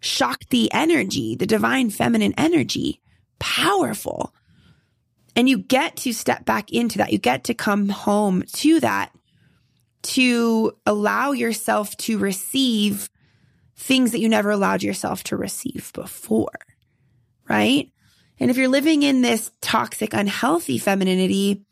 Shakti 0.00 0.70
energy, 0.72 1.36
the 1.36 1.46
divine 1.46 1.90
feminine 1.90 2.34
energy, 2.36 3.00
powerful. 3.38 4.34
And 5.36 5.48
you 5.48 5.58
get 5.58 5.96
to 5.98 6.12
step 6.12 6.44
back 6.44 6.72
into 6.72 6.98
that. 6.98 7.12
You 7.12 7.18
get 7.18 7.44
to 7.44 7.54
come 7.54 7.88
home 7.88 8.42
to 8.54 8.80
that 8.80 9.12
to 10.02 10.76
allow 10.86 11.32
yourself 11.32 11.96
to 11.96 12.18
receive 12.18 13.08
things 13.76 14.12
that 14.12 14.20
you 14.20 14.28
never 14.28 14.50
allowed 14.50 14.82
yourself 14.82 15.24
to 15.24 15.36
receive 15.36 15.92
before. 15.94 16.58
Right. 17.48 17.90
And 18.38 18.50
if 18.50 18.56
you're 18.56 18.68
living 18.68 19.02
in 19.02 19.22
this 19.22 19.50
toxic, 19.60 20.14
unhealthy 20.14 20.78
femininity, 20.78 21.62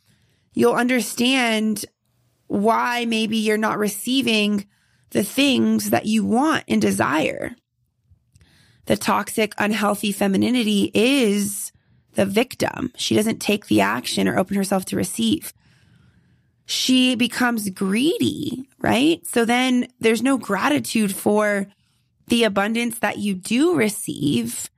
you'll 0.55 0.75
understand 0.75 1.85
why 2.47 3.05
maybe 3.05 3.39
you're 3.39 3.57
not 3.57 3.79
receiving 3.79 4.67
the 5.11 5.25
things 5.25 5.91
that 5.91 6.07
you 6.07 6.25
want 6.25 6.65
and 6.69 6.81
desire. 6.81 7.55
The 8.87 8.97
toxic, 8.97 9.55
unhealthy 9.59 10.13
femininity 10.13 10.91
is 10.95 11.73
the 12.15 12.27
victim. 12.27 12.93
She 12.97 13.15
doesn't 13.15 13.41
take 13.41 13.67
the 13.67 13.81
action 13.81 14.27
or 14.27 14.39
open 14.39 14.57
herself 14.57 14.85
to 14.87 14.97
receive. 14.97 15.53
She 16.71 17.17
becomes 17.17 17.69
greedy, 17.71 18.69
right? 18.79 19.27
So 19.27 19.45
then 19.45 19.89
there's 19.99 20.23
no 20.23 20.39
gratitude 20.39 21.13
for 21.13 21.67
the 22.29 22.45
abundance 22.45 23.01
that 23.01 23.19
you 23.19 23.35
do 23.35 23.75
receive. 23.75 24.71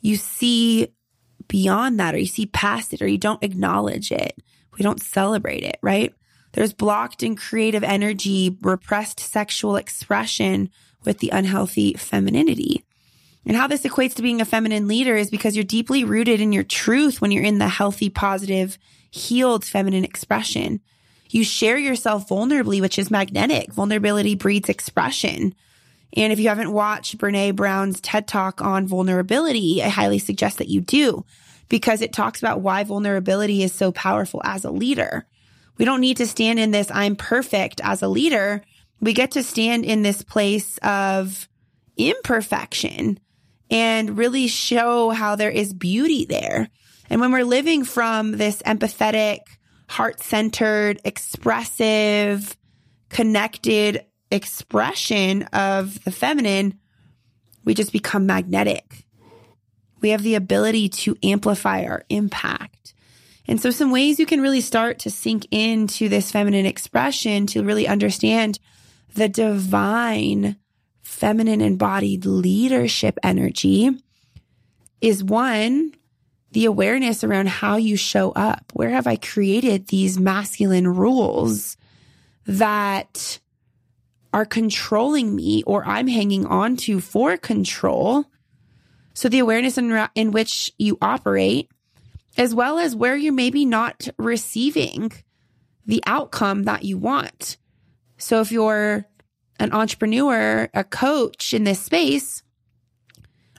You 0.00 0.14
see 0.14 0.94
beyond 1.48 1.98
that, 1.98 2.14
or 2.14 2.18
you 2.18 2.26
see 2.26 2.46
past 2.46 2.94
it, 2.94 3.02
or 3.02 3.08
you 3.08 3.18
don't 3.18 3.42
acknowledge 3.42 4.12
it. 4.12 4.40
We 4.78 4.84
don't 4.84 5.02
celebrate 5.02 5.64
it, 5.64 5.78
right? 5.82 6.14
There's 6.52 6.72
blocked 6.72 7.24
and 7.24 7.36
creative 7.36 7.82
energy, 7.82 8.56
repressed 8.62 9.18
sexual 9.18 9.74
expression 9.74 10.70
with 11.04 11.18
the 11.18 11.30
unhealthy 11.30 11.94
femininity. 11.94 12.84
And 13.44 13.56
how 13.56 13.66
this 13.66 13.82
equates 13.82 14.14
to 14.14 14.22
being 14.22 14.40
a 14.40 14.44
feminine 14.44 14.86
leader 14.86 15.16
is 15.16 15.30
because 15.30 15.56
you're 15.56 15.64
deeply 15.64 16.04
rooted 16.04 16.40
in 16.40 16.52
your 16.52 16.62
truth 16.62 17.20
when 17.20 17.32
you're 17.32 17.42
in 17.42 17.58
the 17.58 17.66
healthy, 17.66 18.08
positive, 18.08 18.78
healed 19.10 19.64
feminine 19.64 20.04
expression. 20.04 20.80
You 21.30 21.44
share 21.44 21.78
yourself 21.78 22.28
vulnerably, 22.28 22.80
which 22.80 22.98
is 22.98 23.10
magnetic. 23.10 23.72
Vulnerability 23.72 24.34
breeds 24.34 24.68
expression. 24.68 25.54
And 26.16 26.32
if 26.32 26.40
you 26.40 26.48
haven't 26.48 26.72
watched 26.72 27.18
Brene 27.18 27.54
Brown's 27.54 28.00
TED 28.00 28.26
talk 28.26 28.60
on 28.60 28.88
vulnerability, 28.88 29.80
I 29.82 29.88
highly 29.88 30.18
suggest 30.18 30.58
that 30.58 30.68
you 30.68 30.80
do 30.80 31.24
because 31.68 32.02
it 32.02 32.12
talks 32.12 32.40
about 32.40 32.60
why 32.60 32.82
vulnerability 32.82 33.62
is 33.62 33.72
so 33.72 33.92
powerful 33.92 34.42
as 34.44 34.64
a 34.64 34.72
leader. 34.72 35.24
We 35.78 35.84
don't 35.84 36.00
need 36.00 36.16
to 36.16 36.26
stand 36.26 36.58
in 36.58 36.72
this, 36.72 36.90
I'm 36.90 37.14
perfect 37.14 37.80
as 37.82 38.02
a 38.02 38.08
leader. 38.08 38.62
We 39.00 39.12
get 39.12 39.30
to 39.32 39.44
stand 39.44 39.84
in 39.84 40.02
this 40.02 40.22
place 40.22 40.78
of 40.78 41.48
imperfection 41.96 43.20
and 43.70 44.18
really 44.18 44.48
show 44.48 45.10
how 45.10 45.36
there 45.36 45.50
is 45.50 45.72
beauty 45.72 46.24
there. 46.24 46.68
And 47.08 47.20
when 47.20 47.30
we're 47.30 47.44
living 47.44 47.84
from 47.84 48.32
this 48.32 48.60
empathetic, 48.62 49.38
heart 49.90 50.20
centered, 50.20 51.00
expressive, 51.04 52.56
connected 53.08 54.04
expression 54.30 55.42
of 55.52 56.02
the 56.04 56.12
feminine, 56.12 56.78
we 57.64 57.74
just 57.74 57.92
become 57.92 58.24
magnetic. 58.24 59.04
We 60.00 60.10
have 60.10 60.22
the 60.22 60.36
ability 60.36 60.90
to 60.90 61.16
amplify 61.24 61.82
our 61.84 62.04
impact. 62.08 62.94
And 63.48 63.60
so 63.60 63.72
some 63.72 63.90
ways 63.90 64.20
you 64.20 64.26
can 64.26 64.40
really 64.40 64.60
start 64.60 65.00
to 65.00 65.10
sink 65.10 65.48
into 65.50 66.08
this 66.08 66.30
feminine 66.30 66.66
expression 66.66 67.46
to 67.48 67.64
really 67.64 67.88
understand 67.88 68.60
the 69.14 69.28
divine 69.28 70.56
feminine 71.02 71.60
embodied 71.60 72.24
leadership 72.24 73.18
energy 73.24 73.90
is 75.00 75.24
one, 75.24 75.92
the 76.52 76.64
awareness 76.64 77.22
around 77.22 77.48
how 77.48 77.76
you 77.76 77.96
show 77.96 78.32
up. 78.32 78.72
Where 78.74 78.90
have 78.90 79.06
I 79.06 79.16
created 79.16 79.86
these 79.86 80.18
masculine 80.18 80.88
rules 80.88 81.76
that 82.46 83.38
are 84.32 84.44
controlling 84.44 85.34
me 85.34 85.62
or 85.64 85.84
I'm 85.84 86.06
hanging 86.06 86.46
on 86.46 86.76
to 86.78 87.00
for 87.00 87.36
control? 87.36 88.24
So 89.14 89.28
the 89.28 89.38
awareness 89.38 89.78
in, 89.78 90.08
in 90.14 90.30
which 90.30 90.72
you 90.78 90.98
operate 91.00 91.70
as 92.36 92.54
well 92.54 92.78
as 92.78 92.96
where 92.96 93.16
you're 93.16 93.32
maybe 93.32 93.64
not 93.64 94.08
receiving 94.16 95.12
the 95.86 96.02
outcome 96.06 96.64
that 96.64 96.84
you 96.84 96.96
want. 96.96 97.56
So 98.18 98.40
if 98.40 98.52
you're 98.52 99.04
an 99.58 99.72
entrepreneur, 99.72 100.68
a 100.72 100.84
coach 100.84 101.52
in 101.52 101.64
this 101.64 101.80
space, 101.80 102.42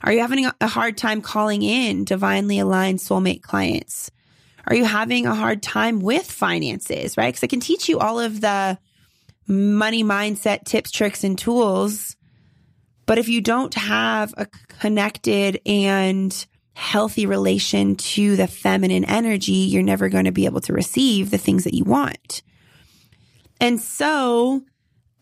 are 0.03 0.11
you 0.11 0.19
having 0.19 0.49
a 0.59 0.67
hard 0.67 0.97
time 0.97 1.21
calling 1.21 1.61
in 1.61 2.05
divinely 2.05 2.59
aligned 2.59 2.99
soulmate 2.99 3.41
clients? 3.41 4.11
Are 4.67 4.75
you 4.75 4.85
having 4.85 5.25
a 5.25 5.35
hard 5.35 5.63
time 5.63 5.99
with 5.99 6.29
finances, 6.29 7.17
right? 7.17 7.29
Because 7.33 7.43
I 7.43 7.47
can 7.47 7.59
teach 7.59 7.89
you 7.89 7.99
all 7.99 8.19
of 8.19 8.41
the 8.41 8.77
money 9.47 10.03
mindset 10.03 10.65
tips, 10.65 10.91
tricks, 10.91 11.23
and 11.23 11.37
tools. 11.37 12.15
But 13.05 13.17
if 13.17 13.27
you 13.27 13.41
don't 13.41 13.73
have 13.73 14.33
a 14.37 14.45
connected 14.79 15.59
and 15.65 16.45
healthy 16.73 17.25
relation 17.25 17.95
to 17.95 18.35
the 18.35 18.47
feminine 18.47 19.03
energy, 19.05 19.51
you're 19.51 19.83
never 19.83 20.09
going 20.09 20.25
to 20.25 20.31
be 20.31 20.45
able 20.45 20.61
to 20.61 20.73
receive 20.73 21.29
the 21.29 21.37
things 21.37 21.65
that 21.65 21.73
you 21.73 21.83
want. 21.83 22.41
And 23.59 23.79
so 23.79 24.63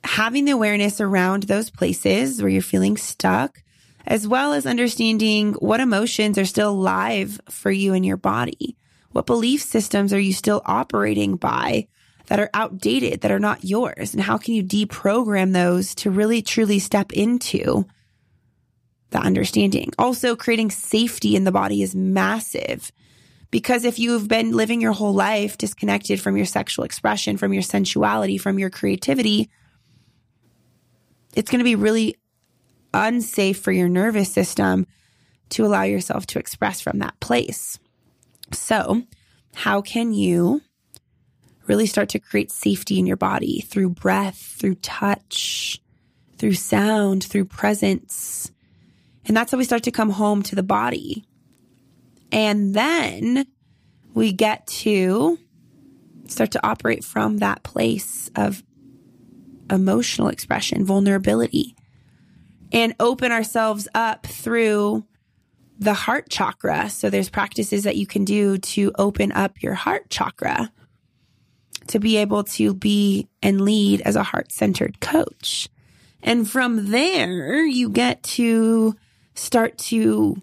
having 0.04 0.46
the 0.46 0.52
awareness 0.52 1.02
around 1.02 1.44
those 1.44 1.70
places 1.70 2.42
where 2.42 2.50
you're 2.50 2.62
feeling 2.62 2.98
stuck, 2.98 3.62
as 4.10 4.28
well 4.28 4.52
as 4.52 4.66
understanding 4.66 5.54
what 5.54 5.80
emotions 5.80 6.38
are 6.38 6.46
still 6.46 6.78
live 6.78 7.40
for 7.50 7.72
you 7.72 7.94
in 7.94 8.04
your 8.04 8.18
body. 8.18 8.76
What 9.12 9.26
belief 9.26 9.62
systems 9.62 10.12
are 10.12 10.20
you 10.20 10.34
still 10.34 10.62
operating 10.66 11.38
by 11.38 11.88
that 12.26 12.42
are 12.42 12.50
outdated, 12.54 13.22
that 13.22 13.32
are 13.32 13.40
not 13.40 13.64
yours? 13.64 14.14
And 14.14 14.22
how 14.22 14.38
can 14.38 14.54
you 14.54 14.64
deprogram 14.64 15.54
those 15.54 15.96
to 15.96 16.12
really 16.12 16.42
truly 16.42 16.80
step 16.80 17.14
into 17.14 17.86
the 19.12 19.20
understanding. 19.20 19.92
Also, 19.98 20.36
creating 20.36 20.72
safety 20.72 21.36
in 21.36 21.44
the 21.44 21.52
body 21.52 21.82
is 21.82 21.96
massive 21.96 22.92
because 23.52 23.84
if 23.84 23.98
you've 23.98 24.28
been 24.28 24.52
living 24.52 24.82
your 24.82 24.92
whole 24.92 25.14
life 25.14 25.58
disconnected 25.58 26.22
from 26.22 26.38
your 26.38 26.46
sexual 26.46 26.86
expression, 26.86 27.38
from 27.38 27.54
your 27.54 27.64
sensuality, 27.64 28.38
from 28.38 28.60
your 28.60 28.70
creativity, 28.70 29.50
it's 31.36 31.50
going 31.50 31.60
to 31.60 31.66
be 31.66 31.76
really 31.76 32.16
unsafe 32.94 33.60
for 33.60 33.72
your 33.72 33.90
nervous 33.90 34.32
system 34.32 34.88
to 35.50 35.66
allow 35.66 35.84
yourself 35.84 36.26
to 36.28 36.40
express 36.40 36.82
from 36.82 37.00
that 37.00 37.20
place. 37.20 37.80
So, 38.54 39.04
how 39.54 39.82
can 39.82 40.14
you 40.14 40.62
really 41.68 41.86
start 41.86 42.10
to 42.10 42.20
create 42.20 42.52
safety 42.52 43.00
in 43.00 43.06
your 43.06 43.18
body 43.18 43.62
through 43.62 43.90
breath, 43.90 44.38
through 44.38 44.76
touch, 44.76 45.82
through 46.38 46.54
sound, 46.54 47.24
through 47.24 47.46
presence? 47.46 48.52
And 49.26 49.36
that's 49.36 49.52
how 49.52 49.58
we 49.58 49.64
start 49.64 49.84
to 49.84 49.92
come 49.92 50.10
home 50.10 50.42
to 50.44 50.56
the 50.56 50.64
body. 50.64 51.26
And 52.32 52.74
then 52.74 53.46
we 54.14 54.32
get 54.32 54.66
to 54.68 55.38
start 56.28 56.52
to 56.52 56.66
operate 56.66 57.04
from 57.04 57.38
that 57.38 57.64
place 57.64 58.30
of 58.36 58.64
emotional 59.70 60.30
expression, 60.30 60.86
vulnerability, 60.86 61.76
and 62.72 62.96
open 63.00 63.32
ourselves 63.32 63.88
up 63.96 64.26
through 64.26 65.06
the 65.78 65.94
heart 65.94 66.30
chakra. 66.30 66.90
So 66.90 67.10
there's 67.10 67.30
practices 67.30 67.84
that 67.84 67.96
you 67.96 68.06
can 68.06 68.26
do 68.26 68.58
to 68.58 68.92
open 68.98 69.32
up 69.32 69.62
your 69.62 69.74
heart 69.74 70.10
chakra 70.10 70.72
to 71.88 72.00
be 72.00 72.18
able 72.18 72.44
to 72.44 72.74
be 72.74 73.28
and 73.42 73.62
lead 73.62 74.02
as 74.02 74.16
a 74.16 74.24
heart 74.24 74.52
centered 74.52 75.00
coach. 75.00 75.68
And 76.22 76.50
from 76.50 76.92
there, 76.92 77.66
you 77.66 77.90
get 77.90 78.22
to 78.24 78.96
start 79.34 79.78
to 79.78 80.42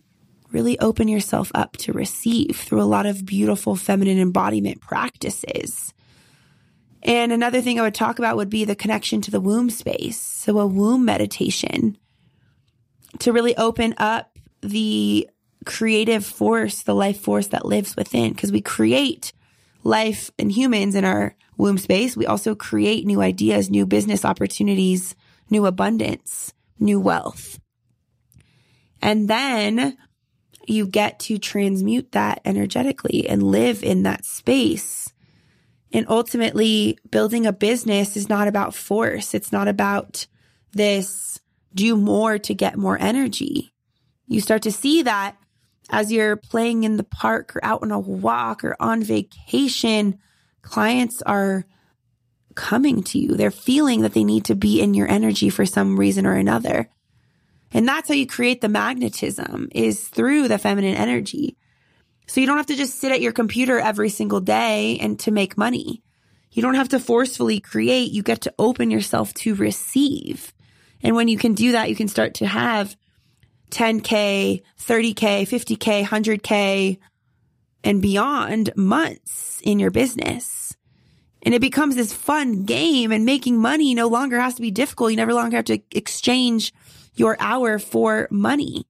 really 0.51 0.79
open 0.81 1.07
yourself 1.07 1.53
up 1.55 1.77
to 1.77 1.93
receive 1.93 2.57
through 2.57 2.81
a 2.81 2.85
lot 2.85 3.07
of 3.07 3.27
beautiful 3.27 3.77
feminine 3.77 4.19
embodiment 4.19 4.81
practices. 4.81 5.93
And 7.03 7.31
another 7.31 7.61
thing 7.61 7.79
I 7.79 7.83
would 7.83 7.95
talk 7.95 8.19
about 8.19 8.37
would 8.37 8.51
be 8.51 8.65
the 8.65 8.75
connection 8.75 9.21
to 9.23 9.31
the 9.31 9.41
womb 9.41 9.71
space. 9.71 10.19
So, 10.19 10.59
a 10.59 10.67
womb 10.67 11.05
meditation 11.05 11.99
to 13.21 13.33
really 13.33 13.57
open 13.57 13.95
up 13.99 14.39
the 14.63 15.29
creative 15.65 16.25
force, 16.25 16.83
the 16.83 16.95
life 16.95 17.21
force 17.21 17.49
that 17.49 17.67
lives 17.67 17.97
within, 17.97 18.33
because 18.33 18.53
we 18.53 18.61
create 18.61 19.33
life 19.85 20.31
and 20.39 20.53
humans 20.53 20.95
in 20.95 21.05
our 21.05 21.37
womb 21.57 21.79
space. 21.79 22.17
We 22.17 22.27
also 22.27 22.55
create 22.55 23.07
new 23.07 23.21
ideas, 23.21 23.71
new 23.71 23.87
business 23.87 24.25
opportunities, 24.25 25.15
new 25.51 25.67
abundance, 25.67 26.53
new 26.79 27.01
wealth. 27.01 27.59
And 29.01 29.29
then 29.29 29.97
you 30.67 30.87
get 30.87 31.21
to 31.21 31.39
transmute 31.39 32.13
that 32.13 32.41
energetically 32.45 33.29
and 33.29 33.43
live 33.43 33.85
in 33.85 34.03
that 34.03 34.25
space 34.25 35.13
And 35.93 36.07
ultimately, 36.09 36.99
building 37.11 37.47
a 37.47 37.53
business 37.53 38.17
is 38.17 38.29
not 38.29 38.49
about 38.49 38.75
force. 38.75 39.35
It's 39.35 39.53
not 39.53 39.69
about 39.69 40.27
this 40.73 41.41
do 41.77 41.97
more 41.97 42.39
to 42.39 42.55
get 42.55 42.77
more 42.77 42.99
energy. 43.01 43.73
You 44.27 44.41
start 44.41 44.63
to 44.63 44.73
see 44.73 45.03
that 45.03 45.37
as 45.91 46.11
you're 46.11 46.37
playing 46.37 46.85
in 46.85 46.97
the 46.97 47.05
park 47.05 47.55
or 47.55 47.65
out 47.65 47.83
on 47.83 47.93
a 47.93 48.01
walk 48.01 48.65
or 48.65 48.77
on 48.81 49.03
vacation, 49.03 50.19
clients 50.63 51.23
are 51.23 51.65
coming 52.57 53.03
to 53.05 53.19
you. 53.19 53.35
They're 53.35 53.51
feeling 53.51 54.01
that 54.01 54.15
they 54.15 54.25
need 54.25 54.47
to 54.47 54.57
be 54.57 54.81
in 54.81 54.95
your 54.95 55.09
energy 55.09 55.51
for 55.51 55.65
some 55.67 55.99
reason 55.99 56.27
or 56.27 56.33
another. 56.33 56.89
And 57.71 57.87
that's 57.87 58.09
how 58.09 58.15
you 58.15 58.27
create 58.27 58.61
the 58.61 58.69
magnetism 58.69 59.69
is 59.73 60.09
through 60.09 60.49
the 60.49 60.59
feminine 60.59 60.97
energy. 60.97 61.57
So 62.27 62.41
you 62.41 62.47
don't 62.47 62.57
have 62.57 62.67
to 62.67 62.77
just 62.77 62.99
sit 62.99 63.13
at 63.13 63.21
your 63.21 63.33
computer 63.33 63.79
every 63.79 64.09
single 64.09 64.41
day 64.41 64.99
and 65.01 65.19
to 65.21 65.31
make 65.31 65.57
money. 65.59 66.03
You 66.51 66.63
don't 66.63 66.75
have 66.75 66.89
to 66.89 66.99
forcefully 66.99 67.61
create. 67.61 68.13
You 68.13 68.23
get 68.23 68.41
to 68.43 68.55
open 68.59 68.91
yourself 68.91 69.35
to 69.35 69.55
receive. 69.55 70.53
And 71.07 71.15
when 71.15 71.29
you 71.29 71.39
can 71.39 71.55
do 71.55 71.71
that, 71.71 71.89
you 71.89 71.95
can 71.95 72.09
start 72.09 72.35
to 72.35 72.47
have 72.49 72.97
10K, 73.71 74.61
30K, 74.81 75.43
50K, 75.43 76.05
100K, 76.05 76.99
and 77.85 78.03
beyond 78.03 78.73
months 78.75 79.61
in 79.63 79.79
your 79.79 79.93
business. 79.93 80.77
And 81.45 81.55
it 81.55 81.61
becomes 81.61 81.95
this 81.95 82.13
fun 82.13 82.65
game 82.65 83.13
and 83.13 83.25
making 83.25 83.57
money 83.57 83.95
no 83.95 84.09
longer 84.09 84.41
has 84.41 84.57
to 84.57 84.63
be 84.63 84.73
difficult. 84.73 85.13
You 85.13 85.17
never 85.17 85.33
longer 85.33 85.59
have 85.59 85.67
to 85.67 85.79
exchange 85.93 86.75
your 87.15 87.37
hour 87.39 87.79
for 87.79 88.27
money. 88.33 88.89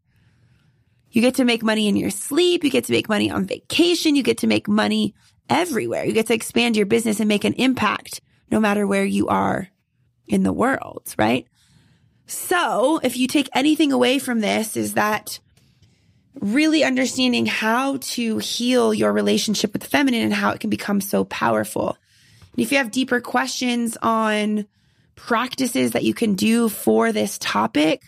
You 1.11 1.21
get 1.21 1.35
to 1.35 1.45
make 1.45 1.63
money 1.63 1.87
in 1.87 1.97
your 1.97 2.09
sleep. 2.09 2.65
You 2.65 2.71
get 2.71 2.85
to 2.85 2.93
make 2.93 3.11
money 3.11 3.31
on 3.31 3.45
vacation. 3.45 4.17
You 4.17 4.23
get 4.23 4.39
to 4.39 4.47
make 4.47 4.69
money 4.69 5.15
everywhere. 5.51 6.07
You 6.07 6.15
get 6.15 6.29
to 6.29 6.35
expand 6.35 6.79
your 6.79 6.87
business 6.87 7.21
and 7.21 7.29
make 7.29 7.45
an 7.45 7.53
impact 7.53 8.23
no 8.51 8.59
matter 8.59 8.87
where 8.87 9.05
you 9.05 9.29
are 9.29 9.69
in 10.27 10.45
the 10.45 10.53
world, 10.55 11.15
right? 11.19 11.47
So 12.27 13.01
if 13.03 13.17
you 13.17 13.29
take 13.29 13.49
anything 13.55 13.93
away 13.93 14.19
from 14.19 14.41
this 14.41 14.77
is 14.77 14.95
that 14.95 15.39
really 16.41 16.85
understanding 16.85 17.47
how 17.47 17.99
to 17.99 18.39
heal 18.39 18.93
your 18.93 19.13
relationship 19.13 19.73
with 19.73 19.83
the 19.83 19.89
feminine 19.89 20.23
and 20.23 20.35
how 20.35 20.51
it 20.51 20.61
can 20.61 20.71
become 20.71 21.01
so 21.01 21.25
powerful. 21.25 21.97
And 22.53 22.63
if 22.63 22.73
you 22.73 22.79
have 22.79 22.91
deeper 22.91 23.21
questions 23.21 23.97
on 24.03 24.67
practices 25.15 25.93
that 25.93 26.05
you 26.05 26.15
can 26.15 26.35
do 26.35 26.69
for 26.69 27.13
this 27.13 27.39
topic, 27.39 28.03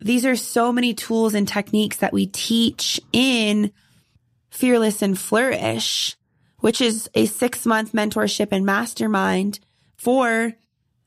these 0.00 0.26
are 0.26 0.36
so 0.36 0.72
many 0.72 0.94
tools 0.94 1.34
and 1.34 1.48
techniques 1.48 1.98
that 1.98 2.12
we 2.12 2.26
teach 2.26 3.00
in 3.12 3.72
Fearless 4.50 5.02
and 5.02 5.18
Flourish, 5.18 6.16
which 6.60 6.80
is 6.80 7.08
a 7.14 7.26
six 7.26 7.66
month 7.66 7.92
mentorship 7.92 8.48
and 8.52 8.64
mastermind 8.64 9.58
for 9.96 10.54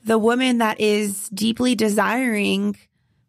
the 0.08 0.18
woman 0.18 0.58
that 0.58 0.80
is 0.80 1.30
deeply 1.30 1.76
desiring 1.76 2.76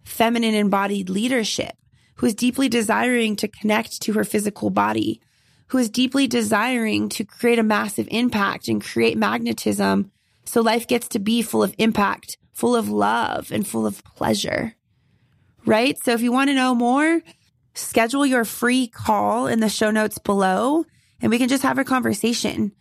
feminine 0.04 0.54
embodied 0.54 1.10
leadership, 1.10 1.76
who 2.16 2.26
is 2.26 2.34
deeply 2.34 2.68
desiring 2.68 3.36
to 3.36 3.48
connect 3.48 4.00
to 4.02 4.14
her 4.14 4.24
physical 4.24 4.70
body, 4.70 5.20
who 5.68 5.78
is 5.78 5.90
deeply 5.90 6.26
desiring 6.26 7.10
to 7.10 7.24
create 7.24 7.58
a 7.58 7.62
massive 7.62 8.08
impact 8.10 8.68
and 8.68 8.82
create 8.82 9.18
magnetism 9.18 10.10
so 10.44 10.62
life 10.62 10.86
gets 10.86 11.08
to 11.08 11.18
be 11.18 11.42
full 11.42 11.62
of 11.62 11.74
impact, 11.76 12.38
full 12.54 12.74
of 12.74 12.88
love, 12.88 13.52
and 13.52 13.68
full 13.68 13.86
of 13.86 14.02
pleasure 14.04 14.74
right? 15.68 16.02
So 16.02 16.12
if 16.12 16.22
you 16.22 16.32
want 16.32 16.48
to 16.48 16.54
know 16.54 16.74
more, 16.74 17.20
schedule 17.74 18.24
your 18.26 18.44
free 18.44 18.88
call 18.88 19.46
in 19.46 19.60
the 19.60 19.68
show 19.68 19.90
notes 19.90 20.18
below 20.18 20.84
and 21.20 21.30
we 21.30 21.38
can 21.38 21.48
just 21.48 21.62
have 21.62 21.78
a 21.78 21.84
conversation 21.84 22.72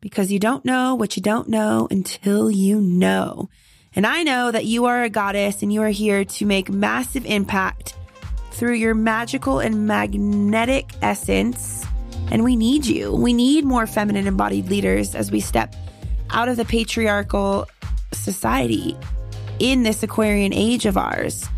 because 0.00 0.30
you 0.30 0.38
don't 0.38 0.64
know 0.64 0.94
what 0.94 1.16
you 1.16 1.22
don't 1.22 1.48
know 1.48 1.88
until 1.90 2.50
you 2.50 2.80
know. 2.80 3.48
And 3.94 4.06
I 4.06 4.22
know 4.22 4.50
that 4.50 4.66
you 4.66 4.84
are 4.86 5.02
a 5.02 5.10
goddess 5.10 5.62
and 5.62 5.72
you 5.72 5.82
are 5.82 5.88
here 5.88 6.24
to 6.24 6.44
make 6.44 6.68
massive 6.68 7.24
impact 7.24 7.94
through 8.50 8.74
your 8.74 8.94
magical 8.94 9.58
and 9.58 9.86
magnetic 9.86 10.90
essence. 11.02 11.84
And 12.30 12.44
we 12.44 12.56
need 12.56 12.84
you. 12.84 13.12
We 13.12 13.32
need 13.32 13.64
more 13.64 13.86
feminine 13.86 14.26
embodied 14.26 14.68
leaders 14.68 15.14
as 15.14 15.30
we 15.30 15.40
step 15.40 15.74
out 16.30 16.48
of 16.48 16.56
the 16.56 16.64
patriarchal 16.64 17.66
society 18.12 18.96
in 19.58 19.82
this 19.82 20.02
Aquarian 20.02 20.52
age 20.52 20.86
of 20.86 20.96
ours 20.96 21.48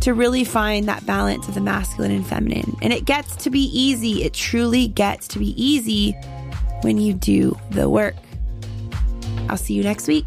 to 0.00 0.14
really 0.14 0.44
find 0.44 0.86
that 0.88 1.04
balance 1.06 1.48
of 1.48 1.54
the 1.54 1.60
masculine 1.60 2.12
and 2.12 2.26
feminine. 2.26 2.76
And 2.82 2.92
it 2.92 3.04
gets 3.04 3.36
to 3.36 3.50
be 3.50 3.70
easy. 3.72 4.24
It 4.24 4.34
truly 4.34 4.88
gets 4.88 5.28
to 5.28 5.38
be 5.38 5.50
easy 5.62 6.16
when 6.82 6.98
you 6.98 7.14
do 7.14 7.56
the 7.70 7.88
work. 7.88 8.14
I'll 9.48 9.56
see 9.56 9.74
you 9.74 9.82
next 9.82 10.08
week. 10.08 10.26